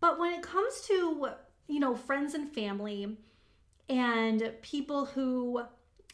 But 0.00 0.18
when 0.18 0.34
it 0.34 0.42
comes 0.42 0.82
to, 0.82 1.30
you 1.66 1.80
know, 1.80 1.94
friends 1.94 2.34
and 2.34 2.52
family 2.52 3.16
and 3.88 4.52
people 4.62 5.06
who 5.06 5.62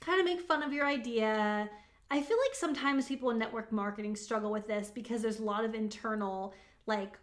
kind 0.04 0.20
of 0.20 0.26
make 0.26 0.40
fun 0.40 0.62
of 0.62 0.72
your 0.72 0.86
idea, 0.86 1.68
I 2.10 2.20
feel 2.20 2.36
like 2.36 2.54
sometimes 2.54 3.06
people 3.06 3.30
in 3.30 3.38
network 3.38 3.72
marketing 3.72 4.16
struggle 4.16 4.50
with 4.50 4.66
this 4.66 4.90
because 4.90 5.22
there's 5.22 5.38
a 5.38 5.44
lot 5.44 5.64
of 5.64 5.74
internal, 5.74 6.54
like, 6.86 7.18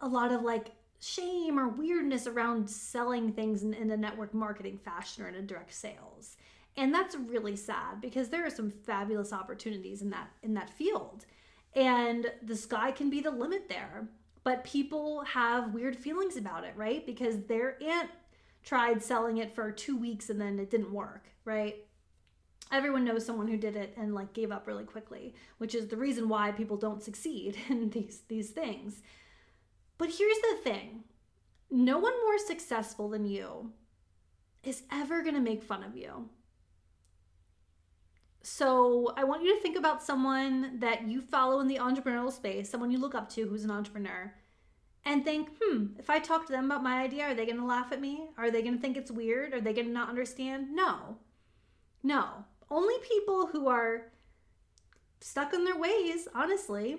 a 0.00 0.08
lot 0.08 0.32
of 0.32 0.42
like 0.42 0.72
shame 0.98 1.58
or 1.58 1.68
weirdness 1.68 2.26
around 2.26 2.68
selling 2.68 3.32
things 3.32 3.62
in, 3.62 3.72
in 3.72 3.90
a 3.90 3.96
network 3.96 4.34
marketing 4.34 4.76
fashion 4.76 5.24
or 5.24 5.28
in 5.28 5.36
a 5.36 5.42
direct 5.42 5.72
sales. 5.72 6.36
And 6.76 6.92
that's 6.92 7.14
really 7.14 7.56
sad 7.56 8.00
because 8.00 8.28
there 8.28 8.44
are 8.44 8.50
some 8.50 8.70
fabulous 8.70 9.32
opportunities 9.32 10.02
in 10.02 10.10
that 10.10 10.28
in 10.42 10.54
that 10.54 10.70
field. 10.70 11.26
And 11.74 12.30
the 12.42 12.56
sky 12.56 12.92
can 12.92 13.10
be 13.10 13.20
the 13.20 13.30
limit 13.30 13.68
there. 13.68 14.08
But 14.44 14.64
people 14.64 15.22
have 15.22 15.72
weird 15.72 15.96
feelings 15.96 16.36
about 16.36 16.64
it, 16.64 16.74
right? 16.76 17.06
Because 17.06 17.42
their 17.44 17.78
aunt 17.82 18.10
tried 18.62 19.02
selling 19.02 19.38
it 19.38 19.54
for 19.54 19.70
2 19.70 19.96
weeks 19.96 20.30
and 20.30 20.40
then 20.40 20.58
it 20.58 20.70
didn't 20.70 20.92
work, 20.92 21.28
right? 21.44 21.76
everyone 22.70 23.04
knows 23.04 23.26
someone 23.26 23.48
who 23.48 23.56
did 23.58 23.76
it 23.76 23.92
and 23.98 24.14
like 24.14 24.32
gave 24.32 24.50
up 24.50 24.66
really 24.66 24.84
quickly 24.84 25.34
which 25.58 25.74
is 25.74 25.88
the 25.88 25.96
reason 25.96 26.26
why 26.26 26.50
people 26.50 26.78
don't 26.78 27.02
succeed 27.02 27.54
in 27.68 27.90
these 27.90 28.22
these 28.28 28.48
things 28.48 29.02
but 29.98 30.08
here's 30.08 30.38
the 30.38 30.56
thing 30.62 31.04
no 31.72 31.98
one 31.98 32.12
more 32.22 32.38
successful 32.38 33.08
than 33.08 33.24
you 33.24 33.72
is 34.62 34.82
ever 34.92 35.22
going 35.22 35.34
to 35.34 35.40
make 35.40 35.62
fun 35.62 35.82
of 35.82 35.96
you. 35.96 36.28
So 38.42 39.14
I 39.16 39.24
want 39.24 39.42
you 39.42 39.54
to 39.54 39.60
think 39.62 39.78
about 39.78 40.02
someone 40.02 40.80
that 40.80 41.08
you 41.08 41.20
follow 41.20 41.60
in 41.60 41.68
the 41.68 41.76
entrepreneurial 41.76 42.32
space, 42.32 42.68
someone 42.68 42.90
you 42.90 42.98
look 42.98 43.14
up 43.14 43.30
to 43.30 43.48
who's 43.48 43.64
an 43.64 43.70
entrepreneur, 43.70 44.34
and 45.04 45.24
think, 45.24 45.50
hmm, 45.60 45.86
if 45.98 46.08
I 46.08 46.18
talk 46.18 46.46
to 46.46 46.52
them 46.52 46.66
about 46.66 46.82
my 46.82 47.02
idea, 47.02 47.24
are 47.24 47.34
they 47.34 47.46
going 47.46 47.58
to 47.58 47.64
laugh 47.64 47.92
at 47.92 48.00
me? 48.00 48.28
Are 48.38 48.50
they 48.50 48.62
going 48.62 48.74
to 48.74 48.80
think 48.80 48.96
it's 48.96 49.10
weird? 49.10 49.52
Are 49.52 49.60
they 49.60 49.72
going 49.72 49.88
to 49.88 49.92
not 49.92 50.08
understand? 50.08 50.68
No. 50.72 51.18
No. 52.02 52.44
Only 52.70 52.94
people 53.02 53.46
who 53.46 53.68
are 53.68 54.12
stuck 55.20 55.52
in 55.52 55.64
their 55.64 55.78
ways, 55.78 56.28
honestly, 56.34 56.98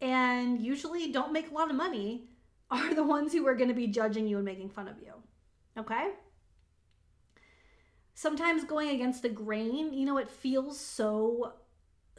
and 0.00 0.60
usually 0.60 1.10
don't 1.10 1.32
make 1.32 1.50
a 1.50 1.54
lot 1.54 1.70
of 1.70 1.76
money 1.76 2.28
are 2.70 2.94
the 2.94 3.02
ones 3.02 3.32
who 3.32 3.46
are 3.46 3.54
going 3.54 3.68
to 3.68 3.74
be 3.74 3.86
judging 3.86 4.26
you 4.26 4.36
and 4.36 4.44
making 4.44 4.68
fun 4.68 4.88
of 4.88 4.96
you. 5.00 5.14
Okay? 5.78 6.10
Sometimes 8.14 8.64
going 8.64 8.90
against 8.90 9.22
the 9.22 9.28
grain, 9.28 9.92
you 9.92 10.04
know, 10.04 10.18
it 10.18 10.30
feels 10.30 10.78
so 10.78 11.54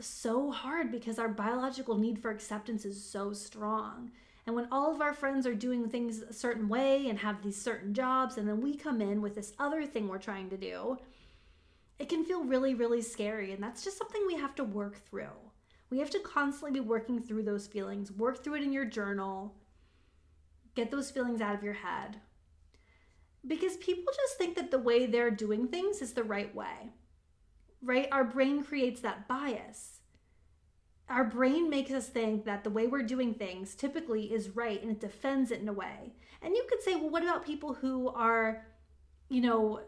so 0.01 0.49
hard 0.49 0.91
because 0.91 1.19
our 1.19 1.27
biological 1.27 1.97
need 1.97 2.17
for 2.17 2.31
acceptance 2.31 2.85
is 2.85 3.03
so 3.03 3.33
strong. 3.33 4.11
And 4.45 4.55
when 4.55 4.67
all 4.71 4.93
of 4.93 5.01
our 5.01 5.13
friends 5.13 5.45
are 5.45 5.53
doing 5.53 5.89
things 5.89 6.21
a 6.21 6.33
certain 6.33 6.69
way 6.69 7.07
and 7.07 7.19
have 7.19 7.43
these 7.43 7.61
certain 7.61 7.93
jobs, 7.93 8.37
and 8.37 8.47
then 8.47 8.61
we 8.61 8.75
come 8.75 9.01
in 9.01 9.21
with 9.21 9.35
this 9.35 9.53
other 9.59 9.85
thing 9.85 10.07
we're 10.07 10.17
trying 10.17 10.49
to 10.49 10.57
do, 10.57 10.97
it 11.99 12.09
can 12.09 12.23
feel 12.23 12.43
really, 12.43 12.73
really 12.73 13.01
scary. 13.01 13.51
And 13.51 13.61
that's 13.61 13.83
just 13.83 13.97
something 13.97 14.23
we 14.25 14.37
have 14.37 14.55
to 14.55 14.63
work 14.63 15.05
through. 15.07 15.35
We 15.89 15.99
have 15.99 16.09
to 16.11 16.19
constantly 16.19 16.79
be 16.79 16.85
working 16.85 17.21
through 17.21 17.43
those 17.43 17.67
feelings, 17.67 18.11
work 18.11 18.43
through 18.43 18.55
it 18.55 18.63
in 18.63 18.71
your 18.71 18.85
journal, 18.85 19.55
get 20.75 20.91
those 20.91 21.11
feelings 21.11 21.41
out 21.41 21.55
of 21.55 21.63
your 21.63 21.73
head. 21.73 22.17
Because 23.45 23.77
people 23.77 24.13
just 24.15 24.37
think 24.37 24.55
that 24.55 24.71
the 24.71 24.79
way 24.79 25.05
they're 25.05 25.31
doing 25.31 25.67
things 25.67 26.01
is 26.01 26.13
the 26.13 26.23
right 26.23 26.53
way, 26.53 26.93
right? 27.81 28.07
Our 28.11 28.23
brain 28.23 28.63
creates 28.63 29.01
that 29.01 29.27
bias. 29.27 29.98
Our 31.09 31.23
brain 31.23 31.69
makes 31.69 31.91
us 31.91 32.07
think 32.07 32.45
that 32.45 32.63
the 32.63 32.69
way 32.69 32.85
we're 32.85 33.01
doing 33.01 33.33
things 33.33 33.73
typically 33.73 34.31
is 34.31 34.55
right 34.55 34.81
and 34.81 34.91
it 34.91 34.99
defends 34.99 35.49
it 35.49 35.59
in 35.59 35.67
a 35.67 35.73
way. 35.73 36.13
And 36.41 36.55
you 36.55 36.65
could 36.69 36.83
say, 36.83 36.95
well, 36.95 37.09
what 37.09 37.23
about 37.23 37.45
people 37.45 37.73
who 37.73 38.09
are, 38.09 38.65
you 39.27 39.41
know, 39.41 39.81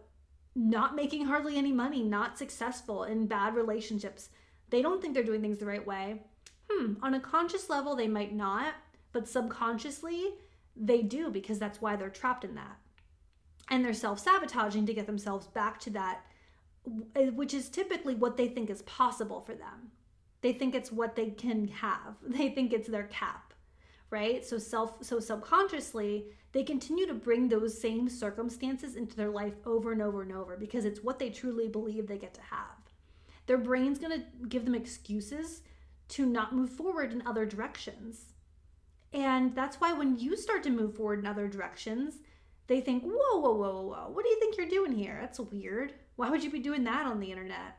not 0.55 0.95
making 0.95 1.25
hardly 1.25 1.57
any 1.57 1.71
money, 1.71 2.03
not 2.03 2.39
successful 2.39 3.03
in 3.03 3.27
bad 3.27 3.55
relationships? 3.55 4.29
They 4.71 4.81
don't 4.81 4.99
think 4.99 5.13
they're 5.13 5.23
doing 5.23 5.41
things 5.41 5.59
the 5.59 5.65
right 5.67 5.85
way. 5.85 6.23
Hmm, 6.69 6.93
on 7.03 7.13
a 7.13 7.19
conscious 7.19 7.69
level, 7.69 7.95
they 7.95 8.07
might 8.07 8.33
not, 8.33 8.73
but 9.11 9.27
subconsciously, 9.27 10.33
they 10.75 11.03
do 11.03 11.29
because 11.29 11.59
that's 11.59 11.81
why 11.81 11.95
they're 11.95 12.09
trapped 12.09 12.43
in 12.43 12.55
that. 12.55 12.77
And 13.69 13.85
they're 13.85 13.93
self 13.93 14.19
sabotaging 14.19 14.87
to 14.87 14.93
get 14.93 15.05
themselves 15.05 15.47
back 15.47 15.79
to 15.81 15.91
that, 15.91 16.25
which 17.15 17.53
is 17.53 17.69
typically 17.69 18.15
what 18.15 18.37
they 18.37 18.47
think 18.47 18.69
is 18.69 18.81
possible 18.83 19.41
for 19.41 19.53
them. 19.53 19.91
They 20.41 20.53
think 20.53 20.75
it's 20.75 20.91
what 20.91 21.15
they 21.15 21.29
can 21.29 21.67
have, 21.69 22.15
they 22.27 22.49
think 22.49 22.73
it's 22.73 22.87
their 22.87 23.03
cap, 23.03 23.53
right? 24.09 24.45
So, 24.45 24.57
self, 24.57 25.03
so 25.03 25.19
subconsciously, 25.19 26.25
they 26.51 26.63
continue 26.63 27.07
to 27.07 27.13
bring 27.13 27.47
those 27.47 27.79
same 27.79 28.09
circumstances 28.09 28.95
into 28.95 29.15
their 29.15 29.29
life 29.29 29.53
over 29.65 29.91
and 29.91 30.01
over 30.01 30.21
and 30.21 30.33
over 30.33 30.57
because 30.57 30.83
it's 30.83 31.03
what 31.03 31.19
they 31.19 31.29
truly 31.29 31.67
believe 31.67 32.07
they 32.07 32.17
get 32.17 32.33
to 32.33 32.41
have. 32.41 32.77
Their 33.45 33.57
brain's 33.57 33.99
gonna 33.99 34.23
give 34.49 34.65
them 34.65 34.75
excuses 34.75 35.61
to 36.09 36.25
not 36.25 36.53
move 36.53 36.69
forward 36.69 37.13
in 37.13 37.25
other 37.25 37.45
directions. 37.45 38.33
And 39.13 39.55
that's 39.55 39.79
why 39.79 39.93
when 39.93 40.19
you 40.19 40.35
start 40.37 40.63
to 40.63 40.69
move 40.69 40.95
forward 40.95 41.19
in 41.19 41.25
other 41.25 41.47
directions, 41.47 42.15
they 42.67 42.81
think, 42.81 43.03
whoa, 43.03 43.39
whoa, 43.39 43.53
whoa, 43.53 43.81
whoa, 43.81 44.09
what 44.11 44.23
do 44.23 44.29
you 44.29 44.39
think 44.39 44.57
you're 44.57 44.67
doing 44.67 44.93
here? 44.93 45.17
That's 45.19 45.39
weird. 45.39 45.93
Why 46.15 46.29
would 46.29 46.43
you 46.43 46.51
be 46.51 46.59
doing 46.59 46.83
that 46.85 47.05
on 47.05 47.19
the 47.19 47.31
internet? 47.31 47.77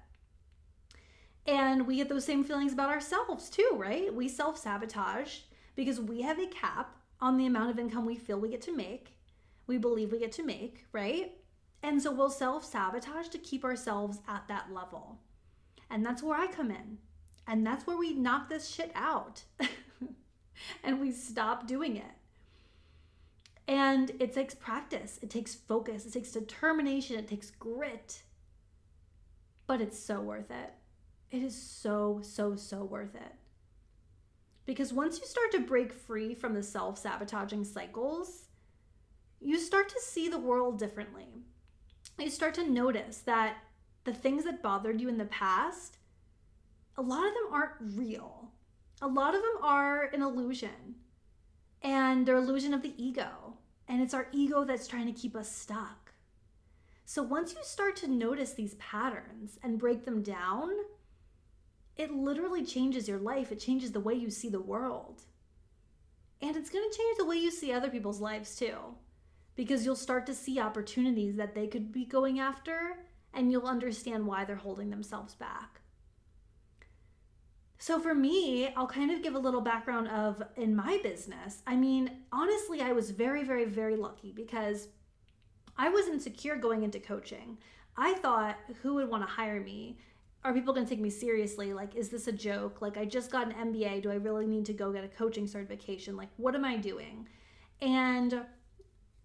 And 1.46 1.86
we 1.86 1.96
get 1.96 2.08
those 2.08 2.24
same 2.24 2.44
feelings 2.44 2.72
about 2.72 2.90
ourselves 2.90 3.50
too, 3.50 3.70
right? 3.74 4.14
We 4.14 4.28
self 4.28 4.58
sabotage 4.58 5.38
because 5.74 6.00
we 6.00 6.22
have 6.22 6.38
a 6.38 6.46
cap 6.46 6.96
on 7.20 7.36
the 7.36 7.46
amount 7.46 7.70
of 7.70 7.78
income 7.78 8.06
we 8.06 8.16
feel 8.16 8.38
we 8.38 8.48
get 8.48 8.62
to 8.62 8.76
make, 8.76 9.16
we 9.66 9.78
believe 9.78 10.12
we 10.12 10.18
get 10.18 10.32
to 10.32 10.44
make, 10.44 10.86
right? 10.92 11.32
And 11.82 12.00
so 12.00 12.12
we'll 12.12 12.30
self 12.30 12.64
sabotage 12.64 13.28
to 13.28 13.38
keep 13.38 13.64
ourselves 13.64 14.18
at 14.28 14.46
that 14.48 14.72
level. 14.72 15.18
And 15.90 16.04
that's 16.04 16.22
where 16.22 16.38
I 16.38 16.46
come 16.46 16.70
in. 16.70 16.98
And 17.46 17.66
that's 17.66 17.86
where 17.86 17.96
we 17.96 18.14
knock 18.14 18.48
this 18.48 18.68
shit 18.68 18.92
out. 18.94 19.42
and 20.84 21.00
we 21.00 21.10
stop 21.10 21.66
doing 21.66 21.96
it. 21.96 22.04
And 23.66 24.10
it 24.20 24.32
takes 24.32 24.54
practice, 24.54 25.18
it 25.22 25.30
takes 25.30 25.54
focus, 25.54 26.06
it 26.06 26.12
takes 26.12 26.32
determination, 26.32 27.18
it 27.18 27.28
takes 27.28 27.50
grit. 27.50 28.22
But 29.66 29.80
it's 29.80 29.98
so 29.98 30.20
worth 30.20 30.50
it. 30.50 30.72
It 31.32 31.42
is 31.42 31.60
so, 31.60 32.20
so, 32.22 32.54
so 32.54 32.84
worth 32.84 33.16
it. 33.16 33.34
Because 34.64 34.92
once 34.92 35.18
you 35.18 35.26
start 35.26 35.50
to 35.52 35.58
break 35.58 35.92
free 35.92 36.34
from 36.34 36.54
the 36.54 36.62
self 36.62 36.96
sabotaging 36.96 37.64
cycles, 37.64 38.44
you 39.40 39.58
start 39.58 39.88
to 39.88 40.00
see 40.00 40.28
the 40.28 40.38
world 40.38 40.78
differently. 40.78 41.42
You 42.16 42.30
start 42.30 42.54
to 42.54 42.70
notice 42.70 43.18
that 43.22 43.56
the 44.04 44.14
things 44.14 44.44
that 44.44 44.62
bothered 44.62 45.00
you 45.00 45.08
in 45.08 45.18
the 45.18 45.24
past, 45.24 45.98
a 46.96 47.02
lot 47.02 47.26
of 47.26 47.34
them 47.34 47.52
aren't 47.52 47.96
real 47.96 48.52
a 49.02 49.08
lot 49.08 49.34
of 49.34 49.42
them 49.42 49.56
are 49.62 50.04
an 50.14 50.22
illusion 50.22 50.94
and 51.82 52.24
they're 52.24 52.36
illusion 52.36 52.72
of 52.72 52.82
the 52.82 52.94
ego 52.96 53.56
and 53.88 54.00
it's 54.00 54.14
our 54.14 54.28
ego 54.30 54.64
that's 54.64 54.86
trying 54.86 55.12
to 55.12 55.20
keep 55.20 55.34
us 55.34 55.50
stuck 55.50 56.12
so 57.04 57.20
once 57.20 57.52
you 57.52 57.58
start 57.64 57.96
to 57.96 58.06
notice 58.06 58.52
these 58.52 58.74
patterns 58.74 59.58
and 59.62 59.80
break 59.80 60.04
them 60.04 60.22
down 60.22 60.70
it 61.96 62.12
literally 62.12 62.64
changes 62.64 63.08
your 63.08 63.18
life 63.18 63.52
it 63.52 63.60
changes 63.60 63.92
the 63.92 64.00
way 64.00 64.14
you 64.14 64.30
see 64.30 64.48
the 64.48 64.60
world 64.60 65.22
and 66.40 66.56
it's 66.56 66.70
going 66.70 66.88
to 66.90 66.96
change 66.96 67.16
the 67.18 67.26
way 67.26 67.36
you 67.36 67.50
see 67.50 67.72
other 67.72 67.90
people's 67.90 68.20
lives 68.20 68.56
too 68.56 68.76
because 69.54 69.84
you'll 69.84 69.94
start 69.94 70.26
to 70.26 70.34
see 70.34 70.58
opportunities 70.58 71.36
that 71.36 71.54
they 71.54 71.66
could 71.66 71.92
be 71.92 72.04
going 72.04 72.40
after 72.40 72.98
and 73.34 73.50
you'll 73.50 73.66
understand 73.66 74.26
why 74.26 74.44
they're 74.44 74.56
holding 74.56 74.90
themselves 74.90 75.34
back 75.34 75.82
so 77.82 77.98
for 77.98 78.14
me, 78.14 78.72
I'll 78.76 78.86
kind 78.86 79.10
of 79.10 79.24
give 79.24 79.34
a 79.34 79.40
little 79.40 79.60
background 79.60 80.06
of 80.06 80.40
in 80.54 80.76
my 80.76 81.00
business. 81.02 81.64
I 81.66 81.74
mean, 81.74 82.12
honestly, 82.30 82.80
I 82.80 82.92
was 82.92 83.10
very, 83.10 83.42
very, 83.42 83.64
very 83.64 83.96
lucky 83.96 84.30
because 84.30 84.86
I 85.76 85.88
was 85.88 86.06
insecure 86.06 86.54
going 86.54 86.84
into 86.84 87.00
coaching. 87.00 87.58
I 87.96 88.14
thought, 88.14 88.56
who 88.82 88.94
would 88.94 89.08
want 89.08 89.26
to 89.26 89.28
hire 89.28 89.58
me? 89.58 89.98
Are 90.44 90.52
people 90.52 90.74
going 90.74 90.86
to 90.86 90.90
take 90.90 91.00
me 91.00 91.10
seriously? 91.10 91.72
Like, 91.72 91.94
is 91.94 92.08
this 92.08 92.26
a 92.26 92.32
joke? 92.32 92.82
Like, 92.82 92.96
I 92.96 93.04
just 93.04 93.30
got 93.30 93.46
an 93.46 93.72
MBA. 93.72 94.02
Do 94.02 94.10
I 94.10 94.16
really 94.16 94.46
need 94.46 94.66
to 94.66 94.72
go 94.72 94.92
get 94.92 95.04
a 95.04 95.08
coaching 95.08 95.46
certification? 95.46 96.16
Like, 96.16 96.30
what 96.36 96.54
am 96.54 96.64
I 96.64 96.76
doing? 96.76 97.28
And 97.80 98.44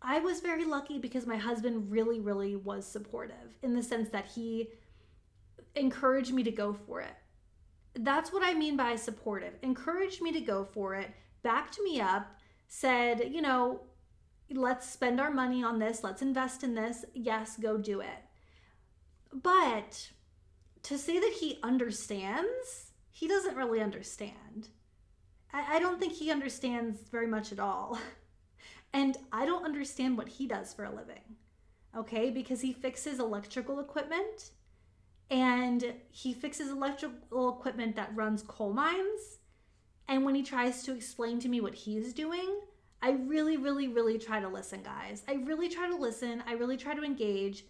I 0.02 0.20
was 0.20 0.42
very 0.42 0.66
lucky 0.66 1.00
because 1.00 1.26
my 1.26 1.38
husband 1.38 1.92
really, 1.92 2.20
really 2.20 2.56
was 2.56 2.86
supportive 2.86 3.58
in 3.64 3.74
the 3.74 3.82
sense 3.82 4.10
that 4.10 4.28
he 4.28 4.70
encouraged 5.76 6.34
me 6.34 6.44
to 6.44 6.52
go 6.52 6.74
for 6.74 7.02
it 7.02 7.16
that's 8.00 8.32
what 8.32 8.44
I 8.44 8.54
mean 8.54 8.78
by 8.78 8.96
supportive. 8.96 9.54
Encouraged 9.62 10.22
me 10.22 10.32
to 10.32 10.42
go 10.42 10.64
for 10.64 10.96
it, 10.96 11.10
backed 11.44 11.80
me 11.84 12.00
up, 12.00 12.28
said, 12.68 13.32
you 13.32 13.42
know, 13.42 13.82
let's 14.52 14.90
spend 14.90 15.20
our 15.20 15.32
money 15.32 15.64
on 15.64 15.80
this, 15.80 16.04
let's 16.04 16.22
invest 16.22 16.64
in 16.64 16.76
this. 16.76 17.06
Yes, 17.14 17.58
go 17.58 17.78
do 17.78 18.02
it. 18.02 18.24
But 19.34 20.12
to 20.88 20.98
say 20.98 21.20
that 21.20 21.34
he 21.42 21.60
understands, 21.64 22.92
he 23.12 23.28
doesn't 23.28 23.58
really 23.58 23.82
understand. 23.82 24.70
I, 25.52 25.76
I 25.76 25.80
don't 25.80 26.00
think 26.00 26.14
he 26.14 26.32
understands 26.32 27.02
very 27.12 27.28
much 27.28 27.52
at 27.52 27.60
all. 27.60 28.00
And 28.94 29.18
I 29.34 29.46
don't 29.46 29.66
understand 29.66 30.18
what 30.18 30.30
he 30.30 30.48
does 30.48 30.74
for 30.74 30.86
a 30.86 30.96
living. 30.96 31.36
Okay, 31.96 32.32
because 32.32 32.62
he 32.62 32.72
fixes 32.72 33.20
electrical 33.20 33.82
equipment 33.82 34.52
and 35.30 35.94
he 36.10 36.34
fixes 36.34 36.70
electrical 36.70 37.60
equipment 37.60 37.98
that 37.98 38.16
runs 38.16 38.42
coal 38.44 38.72
mines. 38.72 39.40
And 40.08 40.24
when 40.24 40.36
he 40.36 40.42
tries 40.42 40.84
to 40.84 40.96
explain 40.96 41.40
to 41.42 41.50
me 41.50 41.60
what 41.60 41.76
he's 41.76 42.14
doing, 42.14 42.62
I 43.02 43.12
really, 43.12 43.58
really, 43.58 43.90
really 43.90 44.18
try 44.18 44.40
to 44.40 44.48
listen, 44.48 44.84
guys. 44.84 45.22
I 45.28 45.34
really 45.34 45.68
try 45.68 45.90
to 45.90 45.98
listen. 45.98 46.42
I 46.48 46.54
really 46.54 46.78
try 46.78 46.96
to 46.96 47.04
engage. 47.04 47.66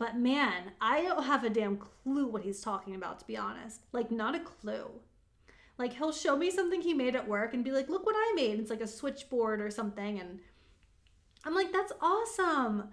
But 0.00 0.16
man, 0.16 0.72
I 0.80 1.02
don't 1.02 1.22
have 1.22 1.44
a 1.44 1.50
damn 1.50 1.76
clue 1.76 2.26
what 2.26 2.42
he's 2.42 2.60
talking 2.60 2.96
about, 2.96 3.20
to 3.20 3.26
be 3.26 3.36
honest. 3.36 3.82
Like, 3.92 4.10
not 4.10 4.34
a 4.34 4.40
clue. 4.40 4.90
Like, 5.78 5.92
he'll 5.92 6.10
show 6.10 6.36
me 6.36 6.50
something 6.50 6.80
he 6.80 6.94
made 6.94 7.14
at 7.14 7.28
work 7.28 7.54
and 7.54 7.62
be 7.62 7.70
like, 7.70 7.88
look 7.88 8.04
what 8.04 8.16
I 8.18 8.32
made. 8.34 8.58
It's 8.58 8.70
like 8.70 8.80
a 8.80 8.86
switchboard 8.88 9.60
or 9.60 9.70
something. 9.70 10.18
And 10.18 10.40
I'm 11.44 11.54
like, 11.54 11.72
that's 11.72 11.92
awesome 12.00 12.88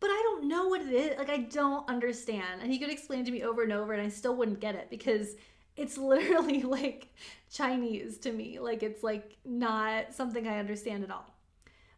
but 0.00 0.10
I 0.10 0.22
don't 0.24 0.48
know 0.48 0.68
what 0.68 0.82
it 0.82 0.92
is. 0.92 1.18
Like, 1.18 1.30
I 1.30 1.38
don't 1.38 1.88
understand. 1.88 2.60
And 2.60 2.70
he 2.70 2.78
could 2.78 2.90
explain 2.90 3.24
to 3.24 3.30
me 3.30 3.42
over 3.42 3.62
and 3.62 3.72
over, 3.72 3.92
and 3.92 4.02
I 4.02 4.08
still 4.08 4.36
wouldn't 4.36 4.60
get 4.60 4.74
it 4.74 4.88
because 4.90 5.36
it's 5.76 5.98
literally 5.98 6.62
like 6.62 7.08
Chinese 7.50 8.18
to 8.18 8.32
me. 8.32 8.58
Like, 8.58 8.82
it's 8.82 9.02
like 9.02 9.36
not 9.44 10.14
something 10.14 10.46
I 10.46 10.58
understand 10.58 11.04
at 11.04 11.10
all. 11.10 11.34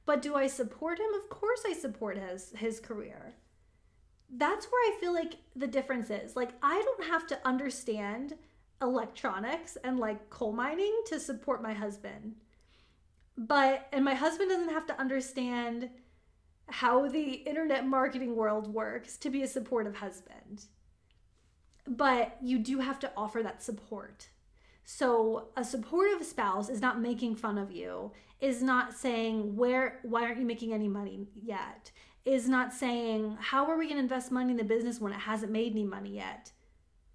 But 0.07 0.23
do 0.23 0.35
I 0.35 0.47
support 0.47 0.99
him? 0.99 1.13
Of 1.15 1.29
course, 1.29 1.63
I 1.67 1.75
support 1.75 2.17
his 2.17 2.53
his 2.57 2.81
career. 2.81 3.35
That's 4.31 4.67
where 4.67 4.93
I 4.93 5.01
feel 5.01 5.15
like 5.15 5.37
the 5.57 5.67
difference 5.67 6.11
is. 6.11 6.37
Like, 6.37 6.53
I 6.63 6.83
don't 6.85 7.09
have 7.09 7.27
to 7.29 7.47
understand 7.47 8.35
electronics 8.81 9.77
and 9.83 9.99
like 9.99 10.31
coal 10.31 10.53
mining 10.53 11.03
to 11.07 11.19
support 11.19 11.63
my 11.63 11.73
husband 11.73 12.37
but 13.39 13.87
and 13.93 14.05
my 14.05 14.15
husband 14.15 14.51
doesn't 14.51 14.71
have 14.71 14.87
to 14.87 15.01
understand 15.01 15.91
how 16.67 17.09
the 17.09 17.35
internet 17.35 17.87
marketing 17.87 18.35
world 18.35 18.67
works 18.67 19.17
to 19.19 19.31
be 19.31 19.43
a 19.43 19.49
supportive 19.49 19.97
husband. 19.97 20.67
But 21.87 22.37
you 22.43 22.59
do 22.59 22.81
have 22.81 22.99
to 22.99 23.13
offer 23.17 23.43
that 23.43 23.63
support. 23.63 24.29
So 24.85 25.49
a 25.57 25.65
supportive 25.65 26.27
spouse 26.27 26.69
is 26.69 26.81
not 26.81 27.01
making 27.01 27.37
fun 27.37 27.59
of 27.59 27.71
you, 27.71 28.11
is 28.41 28.63
not 28.63 28.93
saying 28.93 29.55
where 29.55 30.01
why 30.03 30.25
aren't 30.25 30.41
you 30.41 30.47
making 30.47 30.73
any 30.73 30.89
money 30.89 31.29
yet? 31.41 31.93
Is 32.29 32.47
not 32.47 32.75
saying 32.75 33.39
how 33.41 33.65
are 33.71 33.79
we 33.79 33.87
going 33.87 33.97
to 33.97 34.03
invest 34.03 34.31
money 34.31 34.51
in 34.51 34.59
the 34.59 34.65
business 34.65 35.01
when 35.01 35.13
it 35.13 35.21
hasn't 35.21 35.51
made 35.51 35.73
any 35.73 35.85
money 35.85 36.11
yet? 36.11 36.53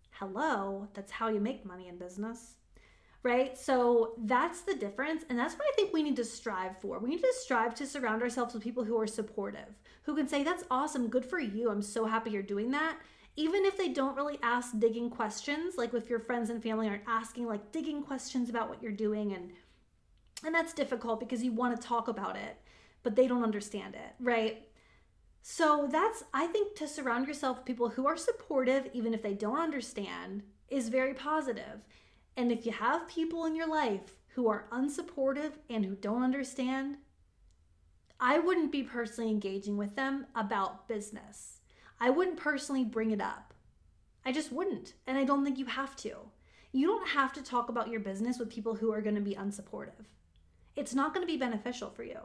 Hello, 0.10 0.88
that's 0.96 1.12
how 1.12 1.28
you 1.28 1.40
make 1.40 1.66
money 1.66 1.88
in 1.88 1.98
business 1.98 2.56
right? 3.24 3.58
So 3.58 4.16
that's 4.18 4.62
the 4.62 4.76
difference. 4.76 5.24
And 5.30 5.40
that's 5.40 5.56
what 5.56 5.66
I 5.66 5.72
think 5.76 5.94
we 5.94 6.04
need 6.04 6.18
to 6.18 6.26
strive 6.26 6.78
for. 6.80 7.00
We 7.00 7.10
need 7.10 7.22
to 7.22 7.34
strive 7.40 7.74
to 7.76 7.88
surround 7.88 8.22
ourselves 8.22 8.54
with 8.54 8.64
people 8.64 8.84
who 8.84 9.00
are 9.00 9.08
supportive, 9.08 9.80
who 10.04 10.16
can 10.16 10.28
say, 10.28 10.44
That's 10.44 10.66
awesome. 10.70 11.08
Good 11.08 11.26
for 11.26 11.40
you. 11.40 11.70
I'm 11.70 11.82
so 11.82 12.06
happy 12.06 12.32
you're 12.32 12.44
doing 12.44 12.72
that. 12.72 12.98
Even 13.36 13.66
if 13.66 13.78
they 13.78 13.90
don't 13.90 14.18
really 14.18 14.38
ask 14.44 14.78
digging 14.78 15.10
questions, 15.10 15.76
like 15.78 15.94
if 15.94 16.10
your 16.10 16.20
friends 16.20 16.50
and 16.50 16.62
family 16.62 16.90
aren't 16.90 17.08
asking 17.08 17.48
like 17.48 17.72
digging 17.72 18.04
questions 18.04 18.50
about 18.50 18.68
what 18.68 18.84
you're 18.84 18.92
doing 18.92 19.34
and 19.34 19.52
and 20.46 20.54
that's 20.54 20.74
difficult 20.74 21.22
because 21.22 21.42
you 21.42 21.54
want 21.54 21.80
to 21.80 21.88
talk 21.88 22.10
about 22.10 22.36
it, 22.36 22.58
but 23.02 23.16
they 23.16 23.28
don't 23.28 23.44
understand 23.44 23.96
it, 23.96 24.14
right? 24.20 24.68
So 25.46 25.90
that's 25.92 26.24
I 26.34 26.48
think 26.48 26.74
to 26.78 26.88
surround 26.88 27.28
yourself 27.28 27.58
with 27.58 27.66
people 27.66 27.90
who 27.90 28.08
are 28.08 28.16
supportive 28.16 28.88
even 28.94 29.14
if 29.14 29.22
they 29.22 29.34
don't 29.34 29.60
understand 29.60 30.44
is 30.70 30.88
very 30.88 31.14
positive. 31.14 31.84
And 32.38 32.50
if 32.50 32.66
you 32.66 32.72
have 32.72 33.10
people 33.10 33.44
in 33.44 33.54
your 33.54 33.68
life 33.68 34.16
who 34.36 34.48
are 34.48 34.70
unsupportive 34.72 35.52
and 35.70 35.86
who 35.86 35.96
don't 35.96 36.24
understand, 36.24 36.96
I 38.22 38.40
wouldn't 38.40 38.72
be 38.72 38.84
personally 38.84 39.30
engaging 39.30 39.76
with 39.76 39.98
them 39.98 40.28
about 40.34 40.88
business. 40.88 41.60
I 42.00 42.10
wouldn't 42.10 42.38
personally 42.38 42.86
bring 42.86 43.12
it 43.12 43.22
up. 43.22 43.54
I 44.26 44.32
just 44.32 44.54
wouldn't. 44.54 44.94
And 45.06 45.18
I 45.18 45.26
don't 45.26 45.44
think 45.44 45.60
you 45.60 45.66
have 45.66 45.98
to. 45.98 46.16
You 46.72 46.88
don't 46.88 47.10
have 47.10 47.34
to 47.34 47.44
talk 47.44 47.68
about 47.68 47.90
your 47.90 48.00
business 48.00 48.40
with 48.40 48.50
people 48.50 48.76
who 48.76 48.94
are 48.94 49.02
going 49.02 49.16
to 49.16 49.22
be 49.22 49.36
unsupportive. 49.36 50.06
It's 50.78 50.96
not 50.96 51.14
going 51.14 51.28
to 51.28 51.32
be 51.32 51.38
beneficial 51.38 51.90
for 51.90 52.04
you. 52.04 52.20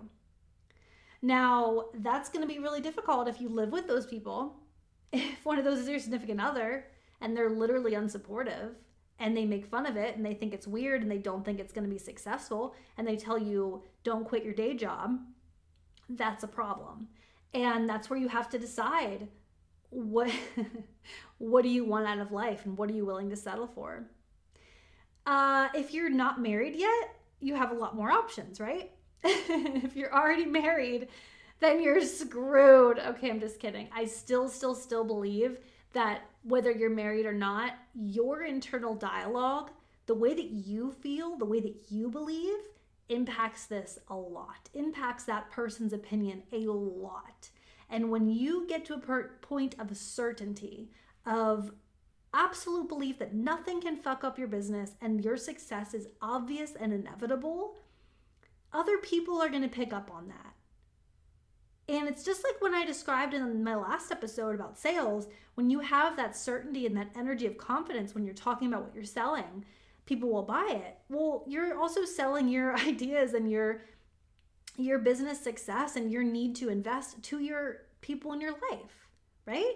Now, 1.21 1.87
that's 1.95 2.29
going 2.29 2.47
to 2.47 2.53
be 2.53 2.61
really 2.61 2.81
difficult 2.81 3.29
if 3.29 3.41
you 3.41 3.49
live 3.49 3.71
with 3.71 3.87
those 3.87 4.07
people. 4.07 4.57
If 5.11 5.47
one 5.47 5.59
of 5.59 5.65
those 5.65 5.79
is 5.79 5.89
your 5.89 5.99
significant 5.99 6.39
other 6.39 6.85
and 7.23 7.35
they're 7.35 7.49
literally 7.49 7.93
unsupportive, 7.93 8.75
and 9.19 9.35
they 9.35 9.47
make 9.47 9.65
fun 9.65 9.87
of 9.87 9.97
it 9.97 10.17
and 10.17 10.25
they 10.25 10.35
think 10.35 10.53
it's 10.53 10.67
weird 10.67 11.01
and 11.01 11.11
they 11.11 11.19
don't 11.19 11.45
think 11.45 11.59
it's 11.59 11.73
going 11.73 11.87
to 11.87 11.91
be 11.91 11.99
successful 11.99 12.75
and 12.97 13.09
they 13.09 13.17
tell 13.17 13.39
you 13.39 13.83
don't 14.05 14.29
quit 14.29 14.45
your 14.45 14.53
day 14.53 14.75
job 14.75 15.19
that's 16.09 16.43
a 16.43 16.49
problem. 16.49 17.09
And 17.55 17.89
that's 17.89 18.09
where 18.09 18.19
you 18.19 18.29
have 18.29 18.49
to 18.51 18.59
decide 18.59 19.29
what 19.91 20.31
what 21.39 21.63
do 21.63 21.69
you 21.69 21.85
want 21.85 22.07
out 22.07 22.19
of 22.19 22.33
life 22.33 22.67
and 22.67 22.77
what 22.77 22.91
are 22.91 22.95
you 22.95 23.07
willing 23.07 23.31
to 23.31 23.37
settle 23.37 23.67
for? 23.67 24.05
Uh, 25.25 25.69
if 25.75 25.93
you're 25.93 26.11
not 26.11 26.41
married 26.41 26.77
yet 26.77 27.15
you 27.41 27.55
have 27.55 27.71
a 27.71 27.75
lot 27.75 27.95
more 27.95 28.11
options 28.11 28.59
right 28.59 28.91
if 29.25 29.97
you're 29.97 30.15
already 30.15 30.47
married 30.47 31.09
then 31.61 31.83
you're 31.83 32.01
screwed 32.03 32.99
okay 32.99 33.31
i'm 33.31 33.41
just 33.41 33.59
kidding 33.59 33.89
i 33.93 34.05
still 34.05 34.49
still 34.49 34.75
still 34.75 35.05
believe 35.05 35.59
that 35.93 36.23
whether 36.43 36.71
you're 36.71 36.91
married 36.91 37.27
or 37.27 37.33
not, 37.33 37.75
your 37.95 38.45
internal 38.45 38.95
dialogue, 38.95 39.71
the 40.07 40.15
way 40.15 40.35
that 40.35 40.51
you 40.51 40.93
feel, 40.93 41.37
the 41.37 41.45
way 41.45 41.61
that 41.61 41.75
you 41.91 42.09
believe, 42.11 42.59
impacts 43.09 43.67
this 43.67 43.99
a 44.09 44.15
lot, 44.15 44.69
impacts 44.75 45.25
that 45.25 45.51
person's 45.51 45.93
opinion 45.93 46.43
a 46.53 46.67
lot. 46.67 47.51
And 47.91 48.11
when 48.11 48.29
you 48.29 48.67
get 48.69 48.85
to 48.87 48.95
a 48.95 48.99
per- 48.99 49.31
point 49.41 49.75
of 49.79 49.97
certainty, 49.97 50.91
of 51.25 51.73
absolute 52.35 52.89
belief 52.89 53.19
that 53.19 53.35
nothing 53.35 53.81
can 53.81 53.97
fuck 53.97 54.25
up 54.25 54.39
your 54.39 54.49
business 54.49 54.93
and 55.01 55.25
your 55.25 55.39
success 55.39 55.95
is 55.95 56.09
obvious 56.21 56.75
and 56.79 56.93
inevitable, 56.93 57.77
other 58.73 58.99
people 58.99 59.41
are 59.41 59.49
going 59.49 59.63
to 59.63 59.69
pick 59.69 59.93
up 59.93 60.11
on 60.13 60.29
that. 60.29 60.55
And 61.89 62.07
it's 62.07 62.23
just 62.23 62.45
like 62.45 62.61
when 62.61 62.75
I 62.75 62.85
described 62.85 63.33
in 63.33 63.65
my 63.65 63.75
last 63.75 64.13
episode 64.13 64.55
about 64.55 64.79
sales, 64.79 65.27
when 65.55 65.71
you 65.71 65.81
have 65.81 66.17
that 66.17 66.37
certainty 66.37 66.85
and 66.85 66.97
that 66.97 67.11
energy 67.17 67.47
of 67.47 67.57
confidence 67.57 68.15
when 68.15 68.25
you're 68.25 68.35
talking 68.35 68.69
about 68.69 68.85
what 68.85 68.95
you're 68.95 69.05
selling, 69.05 69.65
people 70.05 70.29
will 70.29 70.43
buy 70.43 70.69
it. 70.71 70.99
Well, 71.09 71.45
you're 71.49 71.79
also 71.79 72.05
selling 72.05 72.49
your 72.49 72.77
ideas 72.89 73.35
and 73.35 73.51
your 73.51 73.83
your 74.77 75.01
business 75.01 75.41
success 75.41 75.97
and 75.97 76.13
your 76.13 76.23
need 76.23 76.55
to 76.55 76.69
invest 76.69 77.21
to 77.21 77.41
your 77.41 77.79
people 78.01 78.33
in 78.33 78.41
your 78.41 78.55
life, 78.71 79.09
right? 79.45 79.75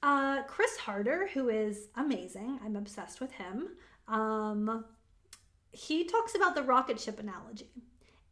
Uh, 0.00 0.42
Chris 0.44 0.76
Harder, 0.76 1.28
who 1.34 1.48
is 1.48 1.88
amazing, 1.96 2.60
I'm 2.64 2.76
obsessed 2.76 3.20
with 3.20 3.32
him. 3.32 3.70
Um, 4.06 4.84
he 5.78 6.04
talks 6.04 6.34
about 6.34 6.54
the 6.54 6.62
rocket 6.62 6.98
ship 7.00 7.20
analogy. 7.20 7.70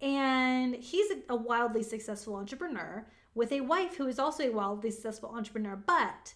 And 0.02 0.74
he's 0.74 1.10
a 1.28 1.36
wildly 1.36 1.82
successful 1.82 2.34
entrepreneur 2.34 3.06
with 3.34 3.52
a 3.52 3.60
wife 3.60 3.96
who 3.96 4.06
is 4.06 4.18
also 4.18 4.44
a 4.44 4.52
wildly 4.52 4.90
successful 4.90 5.32
entrepreneur. 5.34 5.76
But 5.76 6.34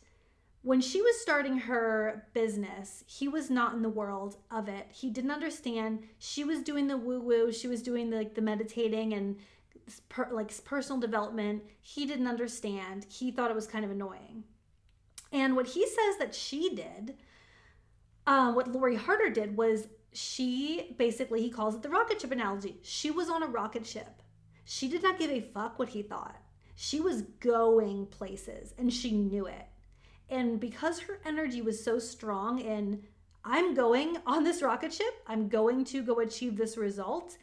when 0.62 0.80
she 0.80 1.02
was 1.02 1.20
starting 1.20 1.58
her 1.58 2.26
business, 2.32 3.04
he 3.06 3.28
was 3.28 3.50
not 3.50 3.74
in 3.74 3.82
the 3.82 3.88
world 3.88 4.36
of 4.50 4.68
it. 4.68 4.86
He 4.90 5.10
didn't 5.10 5.30
understand. 5.30 6.04
She 6.18 6.44
was 6.44 6.62
doing 6.62 6.86
the 6.86 6.96
woo 6.96 7.20
woo, 7.20 7.52
she 7.52 7.68
was 7.68 7.82
doing 7.82 8.10
the, 8.10 8.18
like 8.18 8.34
the 8.34 8.42
meditating 8.42 9.12
and 9.12 9.36
per, 10.08 10.28
like 10.30 10.64
personal 10.64 11.00
development. 11.00 11.64
He 11.82 12.06
didn't 12.06 12.28
understand. 12.28 13.06
He 13.10 13.30
thought 13.30 13.50
it 13.50 13.56
was 13.56 13.66
kind 13.66 13.84
of 13.84 13.90
annoying. 13.90 14.44
And 15.32 15.56
what 15.56 15.66
he 15.66 15.86
says 15.86 16.18
that 16.18 16.34
she 16.34 16.74
did, 16.74 17.16
uh, 18.26 18.52
what 18.52 18.72
Lori 18.72 18.96
Harder 18.96 19.30
did 19.30 19.56
was 19.56 19.88
she 20.12 20.94
basically, 20.98 21.40
he 21.40 21.50
calls 21.50 21.74
it 21.74 21.82
the 21.82 21.88
rocket 21.88 22.20
ship 22.20 22.32
analogy. 22.32 22.78
She 22.82 23.10
was 23.10 23.28
on 23.28 23.42
a 23.42 23.46
rocket 23.46 23.86
ship. 23.86 24.22
She 24.64 24.88
did 24.88 25.02
not 25.02 25.18
give 25.18 25.30
a 25.30 25.40
fuck 25.40 25.78
what 25.78 25.90
he 25.90 26.02
thought. 26.02 26.36
She 26.74 27.00
was 27.00 27.22
going 27.40 28.06
places 28.06 28.74
and 28.78 28.92
she 28.92 29.12
knew 29.12 29.46
it. 29.46 29.66
And 30.28 30.60
because 30.60 31.00
her 31.00 31.20
energy 31.24 31.60
was 31.60 31.82
so 31.82 31.98
strong 31.98 32.60
in, 32.60 33.02
I'm 33.44 33.74
going 33.74 34.16
on 34.26 34.44
this 34.44 34.62
rocket 34.62 34.92
ship, 34.92 35.22
I'm 35.26 35.48
going 35.48 35.84
to 35.86 36.02
go 36.02 36.20
achieve 36.20 36.56
this 36.56 36.76
result. 36.76 37.36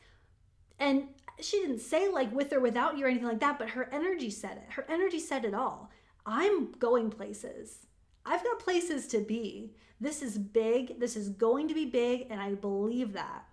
And 0.79 1.09
she 1.39 1.59
didn't 1.59 1.79
say 1.79 2.07
like 2.07 2.33
with 2.33 2.53
or 2.53 2.59
without 2.59 2.97
you 2.97 3.05
or 3.05 3.09
anything 3.09 3.27
like 3.27 3.39
that, 3.41 3.59
but 3.59 3.69
her 3.69 3.89
energy 3.91 4.29
said 4.29 4.57
it. 4.57 4.73
Her 4.73 4.85
energy 4.89 5.19
said 5.19 5.45
it 5.45 5.53
all. 5.53 5.91
I'm 6.25 6.71
going 6.73 7.09
places. 7.09 7.87
I've 8.27 8.43
got 8.43 8.59
places 8.59 9.07
to 9.07 9.19
be. 9.19 9.73
This 9.99 10.21
is 10.21 10.37
big. 10.37 10.99
This 10.99 11.15
is 11.15 11.29
going 11.29 11.67
to 11.69 11.73
be 11.73 11.85
big. 11.85 12.27
And 12.29 12.39
I 12.39 12.53
believe 12.53 13.13
that, 13.13 13.45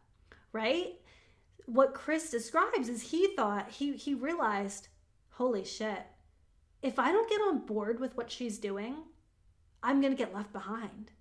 right? 0.53 0.95
What 1.67 1.95
Chris 1.95 2.31
describes 2.31 2.89
is 2.89 3.03
he 3.03 3.35
thought, 3.35 3.71
he, 3.71 3.97
he 3.97 4.15
realized, 4.15 4.89
holy 5.31 5.65
shit, 5.65 6.03
if 6.83 6.99
I 6.99 7.13
don't 7.13 7.31
get 7.31 7.41
on 7.41 7.65
board 7.65 8.01
with 8.01 8.17
what 8.17 8.31
she's 8.31 8.59
doing, 8.59 8.97
I'm 9.83 10.01
going 10.01 10.13
to 10.13 10.19
get 10.19 10.35
left 10.35 10.53
behind 10.53 11.13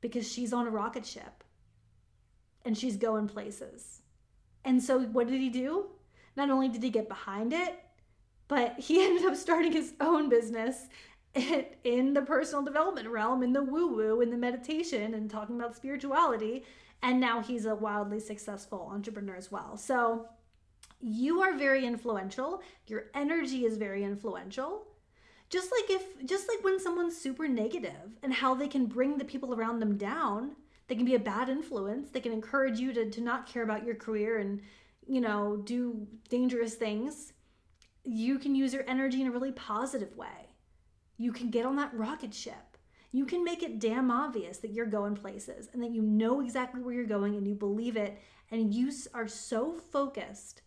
because 0.00 0.30
she's 0.30 0.52
on 0.52 0.66
a 0.66 0.70
rocket 0.70 1.06
ship 1.06 1.44
and 2.64 2.76
she's 2.76 2.96
going 2.96 3.28
places. 3.28 4.02
And 4.64 4.82
so, 4.82 5.00
what 5.00 5.28
did 5.28 5.40
he 5.40 5.48
do? 5.48 5.86
Not 6.36 6.50
only 6.50 6.68
did 6.68 6.82
he 6.82 6.90
get 6.90 7.08
behind 7.08 7.52
it, 7.52 7.78
but 8.48 8.78
he 8.78 9.02
ended 9.04 9.24
up 9.24 9.36
starting 9.36 9.72
his 9.72 9.94
own 10.00 10.28
business 10.28 10.88
in 11.84 12.12
the 12.12 12.22
personal 12.22 12.64
development 12.64 13.08
realm, 13.08 13.42
in 13.42 13.52
the 13.52 13.62
woo 13.62 13.86
woo, 13.86 14.20
in 14.20 14.30
the 14.30 14.36
meditation, 14.36 15.14
and 15.14 15.30
talking 15.30 15.56
about 15.56 15.76
spirituality. 15.76 16.64
And 17.02 17.20
now 17.20 17.40
he's 17.40 17.66
a 17.66 17.74
wildly 17.74 18.20
successful 18.20 18.90
entrepreneur 18.92 19.36
as 19.36 19.50
well. 19.50 19.76
So 19.76 20.26
you 21.00 21.40
are 21.40 21.56
very 21.56 21.86
influential. 21.86 22.62
Your 22.86 23.04
energy 23.14 23.64
is 23.64 23.76
very 23.78 24.04
influential. 24.04 24.86
Just 25.48 25.72
like 25.72 25.90
if, 25.90 26.26
just 26.26 26.48
like 26.48 26.62
when 26.62 26.78
someone's 26.78 27.16
super 27.16 27.48
negative 27.48 28.18
and 28.22 28.32
how 28.32 28.54
they 28.54 28.68
can 28.68 28.86
bring 28.86 29.16
the 29.16 29.24
people 29.24 29.54
around 29.54 29.80
them 29.80 29.96
down, 29.96 30.56
they 30.88 30.94
can 30.94 31.06
be 31.06 31.14
a 31.14 31.20
bad 31.20 31.48
influence. 31.48 32.10
They 32.10 32.20
can 32.20 32.32
encourage 32.32 32.78
you 32.78 32.92
to, 32.92 33.08
to 33.08 33.20
not 33.20 33.46
care 33.46 33.62
about 33.62 33.84
your 33.84 33.94
career 33.94 34.38
and, 34.38 34.60
you 35.06 35.20
know, 35.20 35.56
do 35.56 36.06
dangerous 36.28 36.74
things. 36.74 37.32
You 38.04 38.38
can 38.38 38.54
use 38.54 38.74
your 38.74 38.84
energy 38.86 39.20
in 39.22 39.28
a 39.28 39.30
really 39.30 39.52
positive 39.52 40.16
way 40.16 40.49
you 41.20 41.32
can 41.32 41.50
get 41.50 41.66
on 41.66 41.76
that 41.76 41.92
rocket 41.92 42.32
ship. 42.32 42.78
You 43.12 43.26
can 43.26 43.44
make 43.44 43.62
it 43.62 43.78
damn 43.78 44.10
obvious 44.10 44.56
that 44.58 44.72
you're 44.72 44.86
going 44.86 45.14
places 45.14 45.68
and 45.70 45.82
that 45.82 45.90
you 45.90 46.00
know 46.00 46.40
exactly 46.40 46.80
where 46.80 46.94
you're 46.94 47.04
going 47.04 47.34
and 47.34 47.46
you 47.46 47.54
believe 47.54 47.98
it 47.98 48.18
and 48.50 48.72
you 48.72 48.90
are 49.12 49.28
so 49.28 49.74
focused. 49.74 50.62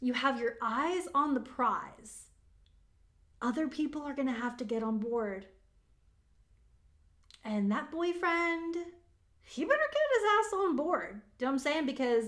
You 0.00 0.12
have 0.12 0.38
your 0.38 0.52
eyes 0.62 1.08
on 1.12 1.34
the 1.34 1.40
prize. 1.40 2.28
Other 3.42 3.66
people 3.66 4.00
are 4.02 4.14
going 4.14 4.28
to 4.28 4.40
have 4.40 4.56
to 4.58 4.64
get 4.64 4.84
on 4.84 4.98
board. 4.98 5.46
And 7.44 7.68
that 7.72 7.90
boyfriend, 7.90 8.76
he 9.42 9.64
better 9.64 9.76
get 9.76 10.20
his 10.20 10.30
ass 10.38 10.52
on 10.52 10.76
board. 10.76 11.22
You 11.40 11.46
know 11.46 11.48
what 11.48 11.52
I'm 11.54 11.58
saying? 11.58 11.86
Because 11.86 12.26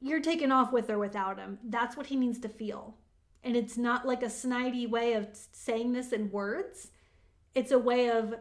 you're 0.00 0.20
taken 0.20 0.50
off 0.50 0.72
with 0.72 0.88
or 0.88 0.98
without 0.98 1.38
him. 1.38 1.58
That's 1.62 1.94
what 1.94 2.06
he 2.06 2.16
needs 2.16 2.38
to 2.38 2.48
feel. 2.48 2.96
And 3.44 3.56
it's 3.56 3.76
not 3.76 4.06
like 4.06 4.22
a 4.22 4.26
snidey 4.26 4.88
way 4.88 5.12
of 5.12 5.28
saying 5.52 5.92
this 5.92 6.12
in 6.12 6.30
words, 6.30 6.88
it's 7.54 7.70
a 7.70 7.78
way 7.78 8.10
of 8.10 8.34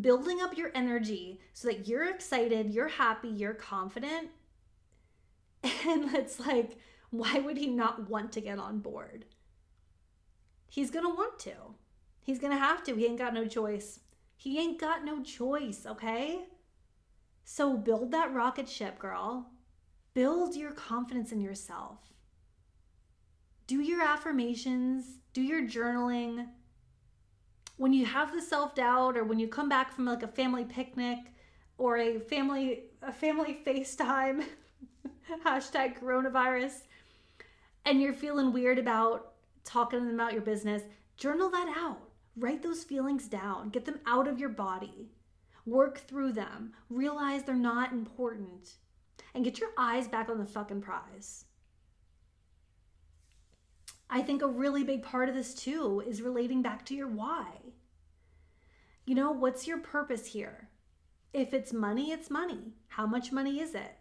building 0.00 0.40
up 0.40 0.56
your 0.56 0.70
energy 0.74 1.40
so 1.52 1.68
that 1.68 1.88
you're 1.88 2.08
excited, 2.08 2.72
you're 2.72 2.88
happy, 2.88 3.28
you're 3.28 3.54
confident. 3.54 4.30
And 5.86 6.14
it's 6.14 6.38
like, 6.38 6.78
why 7.10 7.40
would 7.40 7.56
he 7.56 7.68
not 7.68 8.08
want 8.08 8.30
to 8.32 8.40
get 8.40 8.58
on 8.58 8.78
board? 8.78 9.24
He's 10.68 10.90
gonna 10.90 11.10
want 11.10 11.38
to. 11.40 11.54
He's 12.22 12.38
gonna 12.38 12.58
have 12.58 12.84
to. 12.84 12.94
He 12.94 13.06
ain't 13.06 13.18
got 13.18 13.34
no 13.34 13.46
choice. 13.46 14.00
He 14.36 14.58
ain't 14.58 14.78
got 14.78 15.04
no 15.04 15.22
choice, 15.22 15.86
okay? 15.86 16.44
So 17.44 17.76
build 17.76 18.10
that 18.12 18.34
rocket 18.34 18.68
ship, 18.68 18.98
girl. 18.98 19.50
Build 20.14 20.56
your 20.56 20.72
confidence 20.72 21.32
in 21.32 21.40
yourself. 21.40 21.98
Do 23.66 23.80
your 23.80 24.02
affirmations, 24.02 25.18
do 25.32 25.42
your 25.42 25.62
journaling. 25.62 26.46
When 27.76 27.92
you 27.92 28.06
have 28.06 28.32
the 28.32 28.40
self-doubt 28.40 29.16
or 29.16 29.24
when 29.24 29.38
you 29.38 29.48
come 29.48 29.68
back 29.68 29.92
from 29.92 30.04
like 30.06 30.22
a 30.22 30.28
family 30.28 30.64
picnic 30.64 31.18
or 31.78 31.98
a 31.98 32.18
family 32.18 32.84
a 33.02 33.12
family 33.12 33.58
FaceTime 33.66 34.44
hashtag 35.44 36.00
coronavirus 36.00 36.82
and 37.84 38.00
you're 38.00 38.12
feeling 38.12 38.52
weird 38.52 38.78
about 38.78 39.32
talking 39.64 40.00
to 40.00 40.04
them 40.06 40.14
about 40.14 40.32
your 40.32 40.42
business, 40.42 40.82
journal 41.16 41.50
that 41.50 41.74
out. 41.76 42.00
Write 42.36 42.62
those 42.62 42.84
feelings 42.84 43.28
down. 43.28 43.70
Get 43.70 43.84
them 43.84 44.00
out 44.06 44.28
of 44.28 44.38
your 44.38 44.48
body. 44.48 45.10
Work 45.64 45.98
through 45.98 46.32
them. 46.32 46.72
Realize 46.90 47.42
they're 47.42 47.54
not 47.54 47.92
important. 47.92 48.74
And 49.34 49.44
get 49.44 49.58
your 49.58 49.70
eyes 49.76 50.08
back 50.08 50.28
on 50.28 50.38
the 50.38 50.44
fucking 50.44 50.82
prize. 50.82 51.44
I 54.08 54.22
think 54.22 54.42
a 54.42 54.48
really 54.48 54.84
big 54.84 55.02
part 55.02 55.28
of 55.28 55.34
this 55.34 55.54
too 55.54 56.02
is 56.06 56.22
relating 56.22 56.62
back 56.62 56.84
to 56.86 56.94
your 56.94 57.08
why. 57.08 57.46
You 59.04 59.14
know, 59.14 59.30
what's 59.32 59.66
your 59.66 59.78
purpose 59.78 60.26
here? 60.26 60.68
If 61.32 61.52
it's 61.52 61.72
money, 61.72 62.12
it's 62.12 62.30
money. 62.30 62.74
How 62.88 63.06
much 63.06 63.32
money 63.32 63.60
is 63.60 63.74
it? 63.74 63.96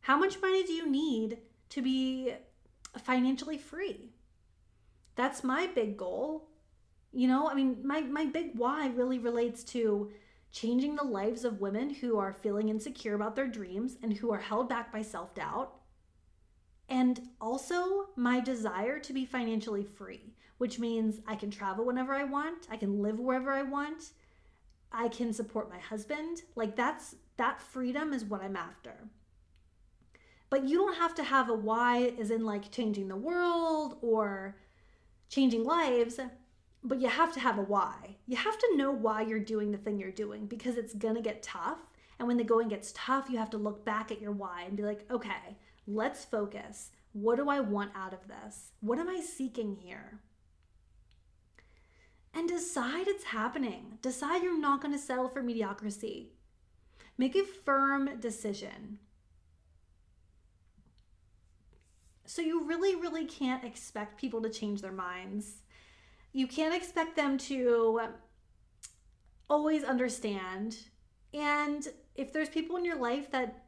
How 0.00 0.16
much 0.16 0.40
money 0.40 0.64
do 0.64 0.72
you 0.72 0.90
need 0.90 1.38
to 1.70 1.82
be 1.82 2.34
financially 2.98 3.58
free? 3.58 4.14
That's 5.14 5.44
my 5.44 5.66
big 5.66 5.96
goal. 5.96 6.48
You 7.12 7.28
know, 7.28 7.48
I 7.48 7.54
mean, 7.54 7.78
my, 7.84 8.00
my 8.00 8.24
big 8.24 8.52
why 8.56 8.88
really 8.88 9.18
relates 9.18 9.62
to 9.64 10.10
changing 10.50 10.96
the 10.96 11.04
lives 11.04 11.44
of 11.44 11.60
women 11.60 11.90
who 11.90 12.18
are 12.18 12.32
feeling 12.32 12.68
insecure 12.68 13.14
about 13.14 13.36
their 13.36 13.46
dreams 13.46 13.96
and 14.02 14.12
who 14.12 14.32
are 14.32 14.40
held 14.40 14.68
back 14.68 14.92
by 14.92 15.02
self 15.02 15.34
doubt. 15.34 15.74
And 16.92 17.30
also 17.40 18.08
my 18.16 18.38
desire 18.38 18.98
to 18.98 19.14
be 19.14 19.24
financially 19.24 19.82
free, 19.82 20.34
which 20.58 20.78
means 20.78 21.22
I 21.26 21.36
can 21.36 21.50
travel 21.50 21.86
whenever 21.86 22.12
I 22.12 22.24
want, 22.24 22.68
I 22.70 22.76
can 22.76 23.00
live 23.00 23.18
wherever 23.18 23.50
I 23.50 23.62
want, 23.62 24.10
I 24.92 25.08
can 25.08 25.32
support 25.32 25.70
my 25.70 25.78
husband. 25.78 26.42
Like 26.54 26.76
that's 26.76 27.16
that 27.38 27.62
freedom 27.62 28.12
is 28.12 28.26
what 28.26 28.42
I'm 28.42 28.56
after. 28.56 29.08
But 30.50 30.68
you 30.68 30.76
don't 30.76 30.98
have 30.98 31.14
to 31.14 31.22
have 31.22 31.48
a 31.48 31.54
why 31.54 32.12
as 32.20 32.30
in 32.30 32.44
like 32.44 32.70
changing 32.70 33.08
the 33.08 33.16
world 33.16 33.96
or 34.02 34.58
changing 35.30 35.64
lives, 35.64 36.20
but 36.84 37.00
you 37.00 37.08
have 37.08 37.32
to 37.32 37.40
have 37.40 37.56
a 37.56 37.62
why. 37.62 38.16
You 38.26 38.36
have 38.36 38.58
to 38.58 38.76
know 38.76 38.90
why 38.90 39.22
you're 39.22 39.38
doing 39.38 39.72
the 39.72 39.78
thing 39.78 39.98
you're 39.98 40.10
doing 40.10 40.44
because 40.44 40.76
it's 40.76 40.92
gonna 40.92 41.22
get 41.22 41.42
tough. 41.42 41.78
And 42.18 42.28
when 42.28 42.36
the 42.36 42.44
going 42.44 42.68
gets 42.68 42.92
tough, 42.94 43.30
you 43.30 43.38
have 43.38 43.48
to 43.50 43.56
look 43.56 43.82
back 43.82 44.12
at 44.12 44.20
your 44.20 44.32
why 44.32 44.64
and 44.66 44.76
be 44.76 44.82
like, 44.82 45.10
okay, 45.10 45.56
let's 45.86 46.24
focus. 46.24 46.90
What 47.12 47.36
do 47.36 47.48
I 47.48 47.60
want 47.60 47.92
out 47.94 48.12
of 48.12 48.28
this? 48.28 48.72
What 48.80 48.98
am 48.98 49.08
I 49.08 49.20
seeking 49.20 49.76
here? 49.76 50.20
And 52.34 52.48
decide 52.48 53.08
it's 53.08 53.24
happening. 53.24 53.98
Decide 54.00 54.42
you're 54.42 54.58
not 54.58 54.80
going 54.80 54.94
to 54.94 54.98
settle 54.98 55.28
for 55.28 55.42
mediocrity. 55.42 56.32
Make 57.18 57.36
a 57.36 57.44
firm 57.44 58.18
decision. 58.20 58.98
So 62.24 62.40
you 62.40 62.66
really, 62.66 62.96
really 62.96 63.26
can't 63.26 63.64
expect 63.64 64.18
people 64.18 64.40
to 64.40 64.48
change 64.48 64.80
their 64.80 64.92
minds. 64.92 65.56
You 66.32 66.46
can't 66.46 66.74
expect 66.74 67.14
them 67.14 67.36
to 67.38 68.00
always 69.50 69.84
understand. 69.84 70.78
And 71.34 71.86
if 72.14 72.32
there's 72.32 72.48
people 72.48 72.76
in 72.76 72.86
your 72.86 72.98
life 72.98 73.30
that 73.32 73.61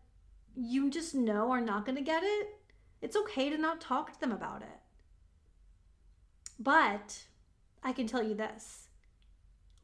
you 0.56 0.90
just 0.90 1.14
know 1.14 1.50
are 1.50 1.60
not 1.60 1.84
going 1.84 1.96
to 1.96 2.02
get 2.02 2.22
it, 2.22 2.48
it's 3.02 3.16
okay 3.16 3.50
to 3.50 3.58
not 3.58 3.80
talk 3.80 4.12
to 4.12 4.20
them 4.20 4.32
about 4.32 4.62
it. 4.62 4.80
But 6.58 7.24
I 7.82 7.92
can 7.92 8.06
tell 8.06 8.22
you 8.22 8.34
this 8.34 8.88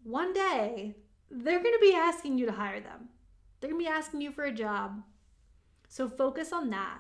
one 0.03 0.33
day, 0.33 0.97
they're 1.31 1.63
going 1.63 1.75
to 1.75 1.81
be 1.81 1.95
asking 1.95 2.39
you 2.39 2.47
to 2.47 2.53
hire 2.53 2.81
them, 2.81 3.09
they're 3.61 3.71
going 3.71 3.83
to 3.83 3.89
be 3.89 3.91
asking 3.91 4.21
you 4.21 4.31
for 4.31 4.45
a 4.45 4.53
job. 4.53 5.03
So 5.89 6.09
focus 6.09 6.53
on 6.53 6.71
that. 6.71 6.99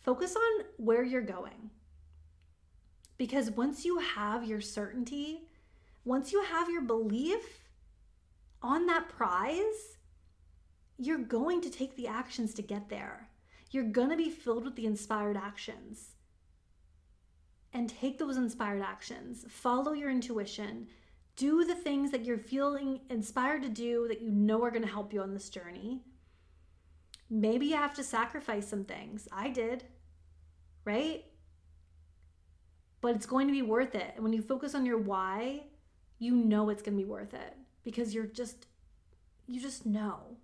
Focus 0.00 0.36
on 0.36 0.64
where 0.76 1.02
you're 1.02 1.22
going. 1.22 1.70
Because 3.16 3.50
once 3.50 3.84
you 3.84 3.98
have 3.98 4.44
your 4.44 4.60
certainty, 4.60 5.48
once 6.04 6.32
you 6.32 6.42
have 6.42 6.68
your 6.68 6.82
belief 6.82 7.70
on 8.62 8.86
that 8.86 9.08
prize, 9.08 9.96
you're 10.98 11.18
going 11.18 11.60
to 11.62 11.70
take 11.70 11.96
the 11.96 12.06
actions 12.06 12.54
to 12.54 12.62
get 12.62 12.88
there. 12.88 13.28
You're 13.70 13.84
going 13.84 14.10
to 14.10 14.16
be 14.16 14.30
filled 14.30 14.64
with 14.64 14.76
the 14.76 14.86
inspired 14.86 15.36
actions. 15.36 16.16
And 17.72 17.88
take 17.88 18.18
those 18.18 18.36
inspired 18.36 18.82
actions. 18.82 19.46
Follow 19.48 19.92
your 19.92 20.10
intuition. 20.10 20.88
Do 21.36 21.64
the 21.64 21.74
things 21.74 22.10
that 22.10 22.26
you're 22.26 22.36
feeling 22.36 23.00
inspired 23.08 23.62
to 23.62 23.70
do 23.70 24.06
that 24.08 24.20
you 24.20 24.30
know 24.30 24.62
are 24.62 24.70
going 24.70 24.82
to 24.82 24.88
help 24.88 25.12
you 25.12 25.22
on 25.22 25.32
this 25.32 25.48
journey. 25.48 26.02
Maybe 27.30 27.66
you 27.66 27.76
have 27.76 27.94
to 27.94 28.04
sacrifice 28.04 28.68
some 28.68 28.84
things. 28.84 29.26
I 29.32 29.48
did, 29.48 29.84
right? 30.84 31.24
But 33.00 33.16
it's 33.16 33.24
going 33.24 33.46
to 33.46 33.54
be 33.54 33.62
worth 33.62 33.94
it. 33.94 34.12
And 34.14 34.22
when 34.22 34.34
you 34.34 34.42
focus 34.42 34.74
on 34.74 34.84
your 34.84 34.98
why, 34.98 35.62
you 36.18 36.34
know 36.34 36.68
it's 36.68 36.82
going 36.82 36.96
to 36.98 37.02
be 37.02 37.08
worth 37.08 37.32
it 37.32 37.56
because 37.84 38.14
you're 38.14 38.26
just, 38.26 38.66
you 39.46 39.62
just 39.62 39.86
know 39.86 40.36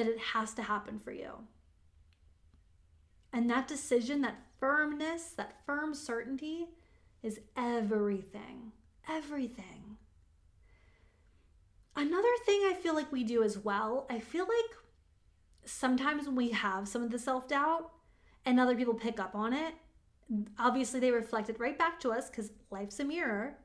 that 0.00 0.08
it 0.10 0.18
has 0.18 0.54
to 0.54 0.62
happen 0.62 0.98
for 0.98 1.12
you. 1.12 1.30
And 3.32 3.48
that 3.50 3.68
decision, 3.68 4.22
that 4.22 4.42
firmness, 4.58 5.32
that 5.36 5.64
firm 5.66 5.94
certainty 5.94 6.68
is 7.22 7.40
everything. 7.56 8.72
Everything. 9.08 9.98
Another 11.94 12.28
thing 12.46 12.62
I 12.64 12.78
feel 12.80 12.94
like 12.94 13.12
we 13.12 13.24
do 13.24 13.42
as 13.42 13.58
well, 13.58 14.06
I 14.08 14.20
feel 14.20 14.44
like 14.44 14.76
sometimes 15.66 16.26
when 16.26 16.36
we 16.36 16.50
have 16.50 16.88
some 16.88 17.02
of 17.02 17.10
the 17.10 17.18
self 17.18 17.46
doubt 17.46 17.90
and 18.46 18.58
other 18.58 18.74
people 18.74 18.94
pick 18.94 19.20
up 19.20 19.34
on 19.34 19.52
it, 19.52 19.74
obviously 20.58 20.98
they 20.98 21.10
reflect 21.10 21.50
it 21.50 21.60
right 21.60 21.78
back 21.78 22.00
to 22.00 22.10
us 22.10 22.30
because 22.30 22.52
life's 22.70 23.00
a 23.00 23.04
mirror. 23.04 23.58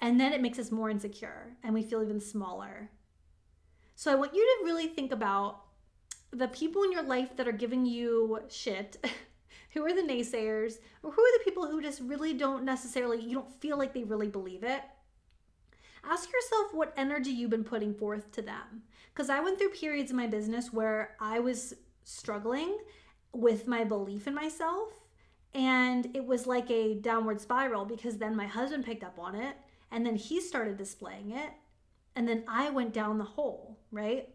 And 0.00 0.20
then 0.20 0.32
it 0.32 0.40
makes 0.40 0.60
us 0.60 0.70
more 0.70 0.88
insecure 0.88 1.56
and 1.64 1.74
we 1.74 1.82
feel 1.82 2.02
even 2.02 2.20
smaller. 2.20 2.90
So 3.98 4.12
I 4.12 4.14
want 4.14 4.32
you 4.32 4.44
to 4.44 4.64
really 4.64 4.86
think 4.86 5.10
about 5.10 5.62
the 6.30 6.46
people 6.46 6.84
in 6.84 6.92
your 6.92 7.02
life 7.02 7.36
that 7.36 7.48
are 7.48 7.52
giving 7.52 7.84
you 7.84 8.38
shit. 8.48 9.04
who 9.72 9.84
are 9.84 9.92
the 9.92 10.02
naysayers? 10.02 10.74
Or 11.02 11.10
who 11.10 11.20
are 11.20 11.38
the 11.38 11.44
people 11.44 11.66
who 11.66 11.82
just 11.82 12.00
really 12.02 12.32
don't 12.32 12.62
necessarily, 12.62 13.20
you 13.20 13.34
don't 13.34 13.60
feel 13.60 13.76
like 13.76 13.92
they 13.92 14.04
really 14.04 14.28
believe 14.28 14.62
it? 14.62 14.82
Ask 16.08 16.28
yourself 16.32 16.72
what 16.74 16.94
energy 16.96 17.30
you've 17.30 17.50
been 17.50 17.64
putting 17.64 17.92
forth 17.92 18.30
to 18.34 18.40
them. 18.40 18.84
Because 19.12 19.30
I 19.30 19.40
went 19.40 19.58
through 19.58 19.70
periods 19.70 20.12
in 20.12 20.16
my 20.16 20.28
business 20.28 20.72
where 20.72 21.16
I 21.18 21.40
was 21.40 21.74
struggling 22.04 22.78
with 23.32 23.66
my 23.66 23.82
belief 23.82 24.28
in 24.28 24.34
myself. 24.36 24.92
And 25.54 26.06
it 26.14 26.24
was 26.24 26.46
like 26.46 26.70
a 26.70 26.94
downward 26.94 27.40
spiral 27.40 27.84
because 27.84 28.16
then 28.16 28.36
my 28.36 28.46
husband 28.46 28.84
picked 28.84 29.02
up 29.02 29.18
on 29.18 29.34
it 29.34 29.56
and 29.90 30.06
then 30.06 30.14
he 30.14 30.40
started 30.40 30.76
displaying 30.76 31.32
it 31.32 31.50
and 32.18 32.26
then 32.26 32.42
I 32.48 32.68
went 32.70 32.92
down 32.92 33.16
the 33.16 33.24
hole, 33.24 33.78
right? 33.92 34.28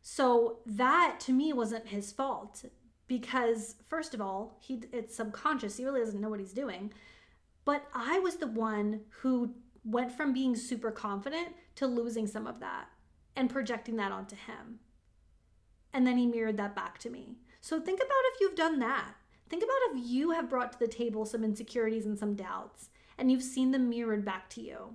So 0.00 0.60
that 0.64 1.18
to 1.22 1.32
me 1.32 1.52
wasn't 1.52 1.88
his 1.88 2.12
fault 2.12 2.64
because 3.08 3.74
first 3.88 4.14
of 4.14 4.20
all, 4.20 4.58
he 4.60 4.84
it's 4.92 5.16
subconscious. 5.16 5.76
He 5.76 5.84
really 5.84 5.98
doesn't 5.98 6.20
know 6.20 6.28
what 6.28 6.38
he's 6.38 6.52
doing. 6.52 6.92
But 7.64 7.84
I 7.92 8.20
was 8.20 8.36
the 8.36 8.46
one 8.46 9.00
who 9.08 9.56
went 9.84 10.12
from 10.12 10.32
being 10.32 10.54
super 10.54 10.92
confident 10.92 11.48
to 11.74 11.88
losing 11.88 12.28
some 12.28 12.46
of 12.46 12.60
that 12.60 12.86
and 13.34 13.50
projecting 13.50 13.96
that 13.96 14.12
onto 14.12 14.36
him. 14.36 14.78
And 15.92 16.06
then 16.06 16.16
he 16.16 16.26
mirrored 16.26 16.58
that 16.58 16.76
back 16.76 16.98
to 16.98 17.10
me. 17.10 17.38
So 17.60 17.80
think 17.80 17.98
about 17.98 18.30
if 18.34 18.40
you've 18.40 18.54
done 18.54 18.78
that. 18.78 19.14
Think 19.48 19.64
about 19.64 19.96
if 19.98 20.08
you 20.08 20.30
have 20.30 20.48
brought 20.48 20.70
to 20.74 20.78
the 20.78 20.86
table 20.86 21.26
some 21.26 21.42
insecurities 21.42 22.06
and 22.06 22.16
some 22.16 22.36
doubts 22.36 22.90
and 23.18 23.32
you've 23.32 23.42
seen 23.42 23.72
them 23.72 23.90
mirrored 23.90 24.24
back 24.24 24.48
to 24.50 24.60
you. 24.60 24.94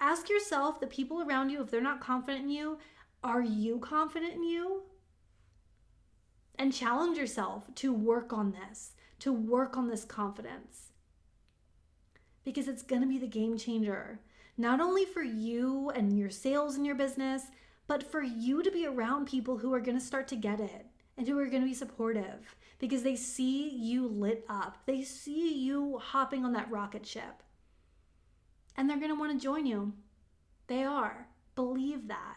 Ask 0.00 0.28
yourself 0.28 0.80
the 0.80 0.86
people 0.86 1.22
around 1.22 1.50
you, 1.50 1.62
if 1.62 1.70
they're 1.70 1.80
not 1.80 2.00
confident 2.00 2.44
in 2.44 2.50
you, 2.50 2.78
are 3.24 3.42
you 3.42 3.78
confident 3.78 4.34
in 4.34 4.44
you? 4.44 4.82
and 6.58 6.72
challenge 6.72 7.18
yourself 7.18 7.64
to 7.76 7.92
work 7.92 8.32
on 8.32 8.52
this, 8.52 8.92
to 9.20 9.32
work 9.32 9.76
on 9.76 9.88
this 9.88 10.04
confidence. 10.04 10.92
Because 12.44 12.68
it's 12.68 12.82
going 12.82 13.02
to 13.02 13.08
be 13.08 13.18
the 13.18 13.26
game 13.26 13.58
changer, 13.58 14.20
not 14.56 14.80
only 14.80 15.04
for 15.04 15.22
you 15.22 15.90
and 15.90 16.18
your 16.18 16.30
sales 16.30 16.76
and 16.76 16.86
your 16.86 16.94
business, 16.94 17.44
but 17.86 18.10
for 18.10 18.22
you 18.22 18.62
to 18.62 18.70
be 18.70 18.86
around 18.86 19.26
people 19.26 19.58
who 19.58 19.72
are 19.74 19.80
going 19.80 19.98
to 19.98 20.04
start 20.04 20.28
to 20.28 20.36
get 20.36 20.60
it 20.60 20.86
and 21.16 21.26
who 21.26 21.38
are 21.38 21.46
going 21.46 21.62
to 21.62 21.68
be 21.68 21.74
supportive 21.74 22.56
because 22.78 23.02
they 23.02 23.16
see 23.16 23.68
you 23.68 24.06
lit 24.06 24.44
up. 24.48 24.78
They 24.86 25.02
see 25.02 25.54
you 25.54 25.98
hopping 25.98 26.44
on 26.44 26.52
that 26.52 26.70
rocket 26.70 27.06
ship. 27.06 27.42
And 28.76 28.88
they're 28.88 28.98
going 28.98 29.10
to 29.10 29.18
want 29.18 29.32
to 29.32 29.42
join 29.42 29.66
you. 29.66 29.92
They 30.66 30.84
are. 30.84 31.28
Believe 31.54 32.08
that. 32.08 32.36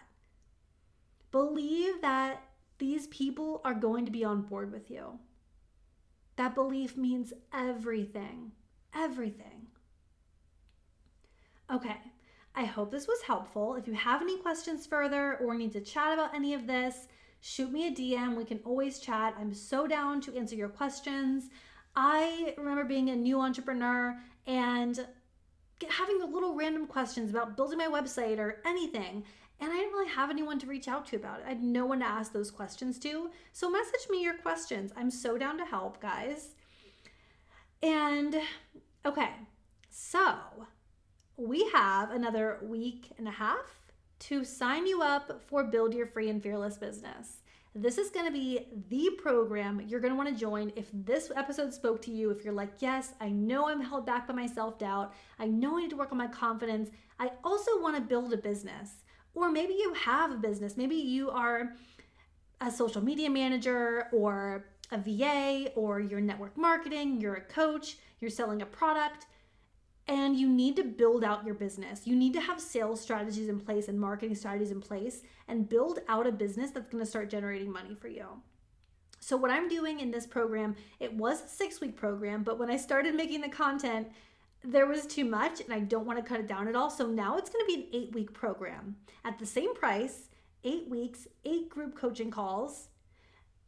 Believe 1.31 2.01
that 2.01 2.43
these 2.77 3.07
people 3.07 3.61
are 3.65 3.73
going 3.73 4.05
to 4.05 4.11
be 4.11 4.23
on 4.23 4.43
board 4.43 4.71
with 4.71 4.89
you. 4.89 5.19
That 6.37 6.55
belief 6.55 6.95
means 6.95 7.33
everything. 7.53 8.53
Everything. 8.95 9.67
Okay, 11.71 11.97
I 12.55 12.63
hope 12.63 12.89
this 12.89 13.07
was 13.07 13.21
helpful. 13.21 13.75
If 13.75 13.87
you 13.87 13.93
have 13.93 14.21
any 14.21 14.37
questions 14.39 14.87
further 14.87 15.37
or 15.37 15.53
need 15.53 15.73
to 15.73 15.81
chat 15.81 16.13
about 16.13 16.33
any 16.33 16.53
of 16.53 16.65
this, 16.65 17.07
shoot 17.41 17.71
me 17.71 17.87
a 17.87 17.91
DM. 17.91 18.35
We 18.35 18.45
can 18.45 18.59
always 18.65 18.99
chat. 18.99 19.35
I'm 19.37 19.53
so 19.53 19.85
down 19.85 20.21
to 20.21 20.35
answer 20.35 20.55
your 20.55 20.69
questions. 20.69 21.49
I 21.95 22.55
remember 22.57 22.85
being 22.85 23.09
a 23.09 23.15
new 23.15 23.39
entrepreneur 23.39 24.17
and 24.47 25.05
having 25.89 26.17
the 26.19 26.25
little 26.25 26.55
random 26.55 26.87
questions 26.87 27.29
about 27.29 27.55
building 27.55 27.77
my 27.77 27.87
website 27.87 28.39
or 28.39 28.61
anything. 28.65 29.23
And 29.61 29.71
I 29.71 29.75
didn't 29.75 29.93
really 29.93 30.09
have 30.09 30.29
anyone 30.29 30.57
to 30.59 30.67
reach 30.67 30.87
out 30.87 31.05
to 31.07 31.17
about 31.17 31.39
it. 31.39 31.45
I 31.45 31.49
had 31.49 31.63
no 31.63 31.85
one 31.85 31.99
to 31.99 32.05
ask 32.05 32.31
those 32.31 32.49
questions 32.49 32.97
to. 32.99 33.29
So 33.51 33.69
message 33.69 34.07
me 34.09 34.23
your 34.23 34.37
questions. 34.37 34.91
I'm 34.95 35.11
so 35.11 35.37
down 35.37 35.57
to 35.57 35.65
help, 35.65 36.01
guys. 36.01 36.55
And 37.83 38.35
okay, 39.05 39.31
so 39.89 40.35
we 41.37 41.69
have 41.73 42.11
another 42.11 42.59
week 42.61 43.11
and 43.17 43.27
a 43.27 43.31
half 43.31 43.91
to 44.19 44.43
sign 44.43 44.85
you 44.85 45.01
up 45.01 45.41
for 45.47 45.63
Build 45.63 45.93
Your 45.93 46.07
Free 46.07 46.29
and 46.29 46.41
Fearless 46.43 46.77
Business. 46.77 47.37
This 47.75 47.99
is 47.99 48.09
going 48.09 48.25
to 48.25 48.31
be 48.31 48.67
the 48.89 49.11
program 49.21 49.81
you're 49.87 49.99
going 49.99 50.11
to 50.11 50.17
want 50.17 50.29
to 50.29 50.35
join 50.35 50.71
if 50.75 50.87
this 50.91 51.31
episode 51.35 51.71
spoke 51.71 52.01
to 52.03 52.11
you. 52.11 52.31
If 52.31 52.43
you're 52.43 52.53
like, 52.53 52.71
yes, 52.79 53.13
I 53.21 53.29
know 53.29 53.69
I'm 53.69 53.79
held 53.79 54.07
back 54.07 54.27
by 54.27 54.33
my 54.33 54.47
self 54.47 54.79
doubt. 54.79 55.13
I 55.37 55.45
know 55.45 55.77
I 55.77 55.81
need 55.81 55.91
to 55.91 55.95
work 55.95 56.11
on 56.11 56.17
my 56.17 56.27
confidence. 56.27 56.89
I 57.19 57.31
also 57.43 57.79
want 57.79 57.95
to 57.95 58.01
build 58.01 58.33
a 58.33 58.37
business. 58.37 59.03
Or 59.35 59.51
maybe 59.51 59.73
you 59.73 59.93
have 59.93 60.31
a 60.31 60.35
business. 60.35 60.77
Maybe 60.77 60.95
you 60.95 61.29
are 61.29 61.75
a 62.59 62.71
social 62.71 63.03
media 63.03 63.29
manager 63.29 64.07
or 64.11 64.65
a 64.91 64.97
VA 64.97 65.71
or 65.75 65.99
you're 65.99 66.19
network 66.19 66.57
marketing, 66.57 67.21
you're 67.21 67.35
a 67.35 67.41
coach, 67.41 67.97
you're 68.19 68.31
selling 68.31 68.63
a 68.63 68.65
product 68.65 69.27
and 70.09 70.35
you 70.35 70.49
need 70.49 70.75
to 70.75 70.83
build 70.83 71.23
out 71.23 71.45
your 71.45 71.53
business. 71.53 72.01
You 72.05 72.15
need 72.15 72.33
to 72.33 72.41
have 72.41 72.59
sales 72.59 72.99
strategies 72.99 73.47
in 73.47 73.59
place 73.59 73.87
and 73.87 73.99
marketing 73.99 74.35
strategies 74.35 74.71
in 74.71 74.81
place 74.81 75.21
and 75.47 75.69
build 75.69 75.99
out 76.07 76.25
a 76.25 76.31
business 76.31 76.71
that's 76.71 76.89
going 76.89 77.03
to 77.03 77.09
start 77.09 77.29
generating 77.29 77.71
money 77.71 77.93
for 77.93 78.07
you. 78.07 78.25
So, 79.19 79.37
what 79.37 79.51
I'm 79.51 79.69
doing 79.69 79.99
in 79.99 80.09
this 80.09 80.25
program, 80.25 80.75
it 80.99 81.13
was 81.13 81.43
a 81.43 81.47
six 81.47 81.79
week 81.79 81.95
program, 81.95 82.41
but 82.41 82.57
when 82.57 82.71
I 82.71 82.77
started 82.77 83.13
making 83.13 83.41
the 83.41 83.49
content, 83.49 84.07
there 84.63 84.87
was 84.87 85.05
too 85.05 85.25
much 85.25 85.61
and 85.61 85.71
I 85.71 85.81
don't 85.81 86.07
want 86.07 86.17
to 86.17 86.25
cut 86.25 86.39
it 86.39 86.47
down 86.47 86.67
at 86.67 86.75
all. 86.75 86.89
So, 86.89 87.05
now 87.05 87.37
it's 87.37 87.51
going 87.51 87.63
to 87.63 87.67
be 87.67 87.81
an 87.81 87.87
eight 87.93 88.11
week 88.15 88.33
program 88.33 88.95
at 89.23 89.37
the 89.37 89.45
same 89.45 89.75
price, 89.75 90.29
eight 90.63 90.89
weeks, 90.89 91.27
eight 91.45 91.69
group 91.69 91.95
coaching 91.95 92.31
calls. 92.31 92.87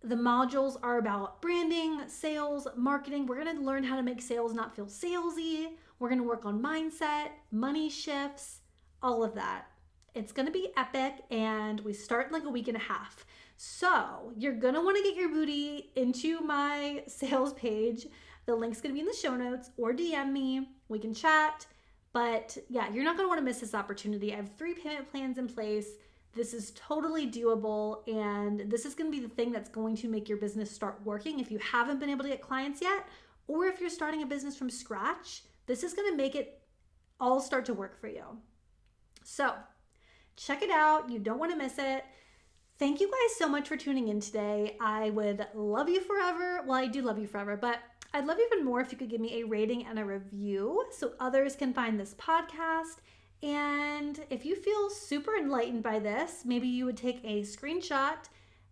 The 0.04 0.16
modules 0.16 0.78
are 0.82 0.98
about 0.98 1.40
branding, 1.40 2.02
sales, 2.08 2.68
marketing. 2.76 3.28
We're 3.28 3.44
going 3.44 3.56
to 3.56 3.62
learn 3.62 3.84
how 3.84 3.96
to 3.96 4.02
make 4.02 4.24
sales 4.24 4.56
not 4.56 4.76
feel 4.76 4.88
salesy. 4.88 5.68
We're 6.02 6.10
going 6.10 6.22
to 6.22 6.28
work 6.28 6.48
on 6.48 6.60
mindset, 6.60 7.30
money 7.52 7.88
shifts, 7.88 8.62
all 9.04 9.24
of 9.24 9.36
that. 9.36 9.68
It's 10.16 10.32
going 10.32 10.48
to 10.48 10.52
be 10.52 10.70
epic, 10.76 11.14
and 11.30 11.80
we 11.82 11.94
start 11.94 12.26
in 12.26 12.34
like 12.34 12.44
a 12.44 12.50
week 12.50 12.68
and 12.68 12.76
a 12.76 12.80
half. 12.80 13.24
So 13.56 14.34
you're 14.36 14.56
going 14.56 14.74
to 14.74 14.82
want 14.82 14.98
to 14.98 15.04
get 15.04 15.16
your 15.16 15.30
booty 15.30 15.92
into 15.96 16.42
my 16.42 17.04
sales 17.08 17.54
page. 17.54 18.08
The 18.48 18.56
link's 18.56 18.82
going 18.82 18.96
to 18.96 18.96
be 18.96 19.02
in 19.02 19.06
the 19.06 19.14
show 19.14 19.36
notes 19.36 19.70
or 19.78 19.94
DM 19.94 20.32
me. 20.32 20.70
We 20.90 20.98
can 20.98 21.14
chat. 21.14 21.68
But 22.14 22.58
yeah, 22.68 22.92
you're 22.92 23.04
not 23.04 23.16
going 23.16 23.26
to 23.26 23.30
want 23.30 23.40
to 23.40 23.46
miss 23.46 23.60
this 23.60 23.76
opportunity. 23.76 24.34
I 24.34 24.38
have 24.38 24.50
three 24.58 24.74
payment 24.74 25.12
plans 25.12 25.38
in 25.38 25.48
place. 25.48 25.88
This 26.34 26.56
is 26.56 26.72
totally 26.76 27.30
doable, 27.30 28.08
and 28.08 28.72
this 28.72 28.86
is 28.86 28.96
going 28.96 29.12
to 29.12 29.16
be 29.16 29.24
the 29.24 29.32
thing 29.36 29.52
that's 29.52 29.70
going 29.70 29.96
to 29.98 30.08
make 30.08 30.28
your 30.28 30.40
business 30.40 30.72
start 30.72 31.00
working 31.04 31.40
if 31.40 31.52
you 31.52 31.60
haven't 31.60 32.00
been 32.00 32.10
able 32.10 32.24
to 32.24 32.30
get 32.30 32.42
clients 32.42 32.82
yet, 32.82 33.06
or 33.48 33.66
if 33.66 33.80
you're 33.80 33.92
starting 33.92 34.24
a 34.24 34.26
business 34.26 34.58
from 34.58 34.72
scratch 34.72 35.44
this 35.72 35.84
is 35.84 35.94
going 35.94 36.12
to 36.12 36.18
make 36.18 36.36
it 36.36 36.60
all 37.18 37.40
start 37.40 37.64
to 37.64 37.74
work 37.74 37.98
for 37.98 38.10
you. 38.10 38.26
So, 39.24 39.54
check 40.36 40.62
it 40.62 40.70
out. 40.70 41.10
You 41.10 41.18
don't 41.18 41.40
want 41.40 41.54
to 41.54 41.58
miss 41.58 41.78
it. 41.78 42.04
Thank 42.78 43.00
you 43.00 43.08
guys 43.08 43.38
so 43.38 43.48
much 43.48 43.70
for 43.70 43.78
tuning 43.78 44.10
in 44.10 44.20
today. 44.20 44.76
I 44.82 45.12
would 45.12 45.48
love 45.54 45.88
you 45.88 46.02
forever. 46.02 46.62
Well, 46.68 46.78
I 46.78 46.88
do 46.88 47.02
love 47.02 47.18
you 47.18 47.26
forever, 47.26 47.56
but 47.56 47.80
I'd 48.14 48.26
love 48.26 48.38
even 48.46 48.66
more 48.66 48.82
if 48.82 48.92
you 48.92 48.98
could 48.98 49.10
give 49.10 49.22
me 49.22 49.40
a 49.40 49.46
rating 49.46 49.86
and 49.86 49.98
a 49.98 50.04
review 50.04 50.84
so 50.92 51.14
others 51.22 51.56
can 51.56 51.74
find 51.74 51.98
this 51.98 52.16
podcast. 52.16 52.98
And 53.42 54.20
if 54.30 54.44
you 54.44 54.58
feel 54.58 54.90
super 54.90 55.38
enlightened 55.38 55.84
by 55.84 56.00
this, 56.00 56.42
maybe 56.44 56.68
you 56.68 56.84
would 56.84 56.98
take 56.98 57.22
a 57.24 57.44
screenshot, 57.44 58.18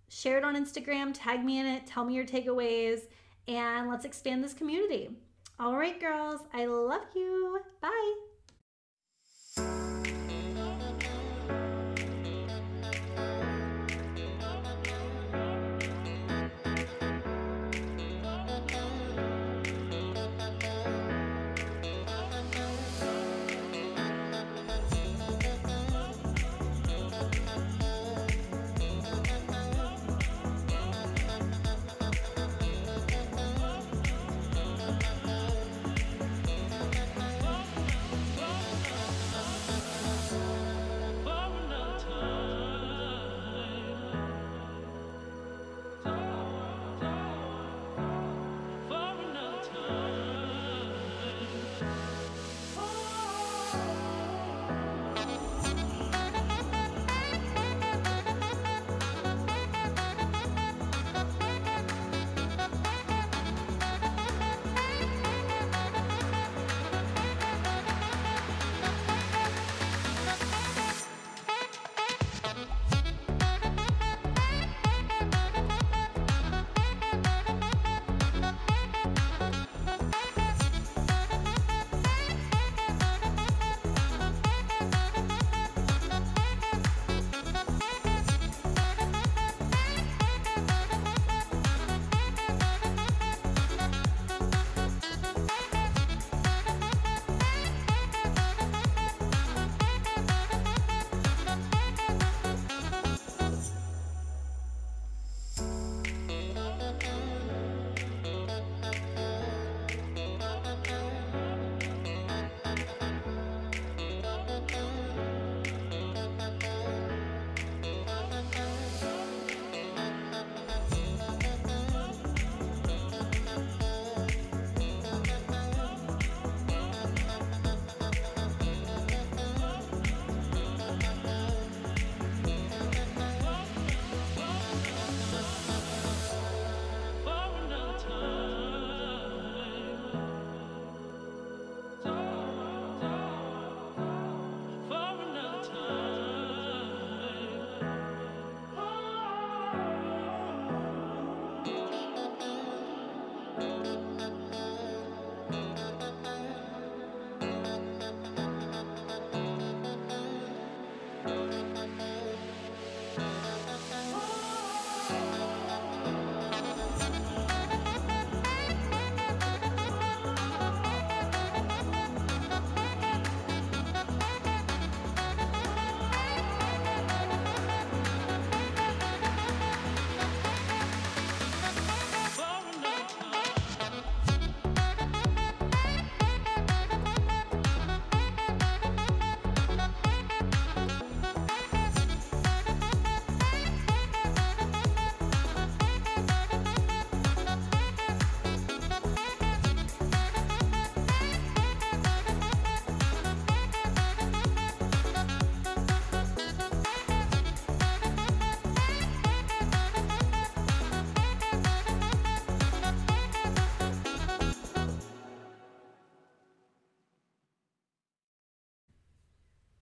share 0.09 0.37
it 0.37 0.43
on 0.43 0.57
Instagram, 0.57 1.11
tag 1.13 1.45
me 1.45 1.59
in 1.59 1.65
it, 1.65 1.87
tell 1.87 2.03
me 2.03 2.15
your 2.15 2.25
takeaways, 2.25 3.03
and 3.47 3.89
let's 3.89 4.03
expand 4.03 4.43
this 4.43 4.53
community. 4.53 5.11
All 5.59 5.75
right, 5.75 5.99
girls, 5.99 6.39
I 6.53 6.65
love 6.65 7.05
you. 7.13 7.59
Bye. 7.81 8.28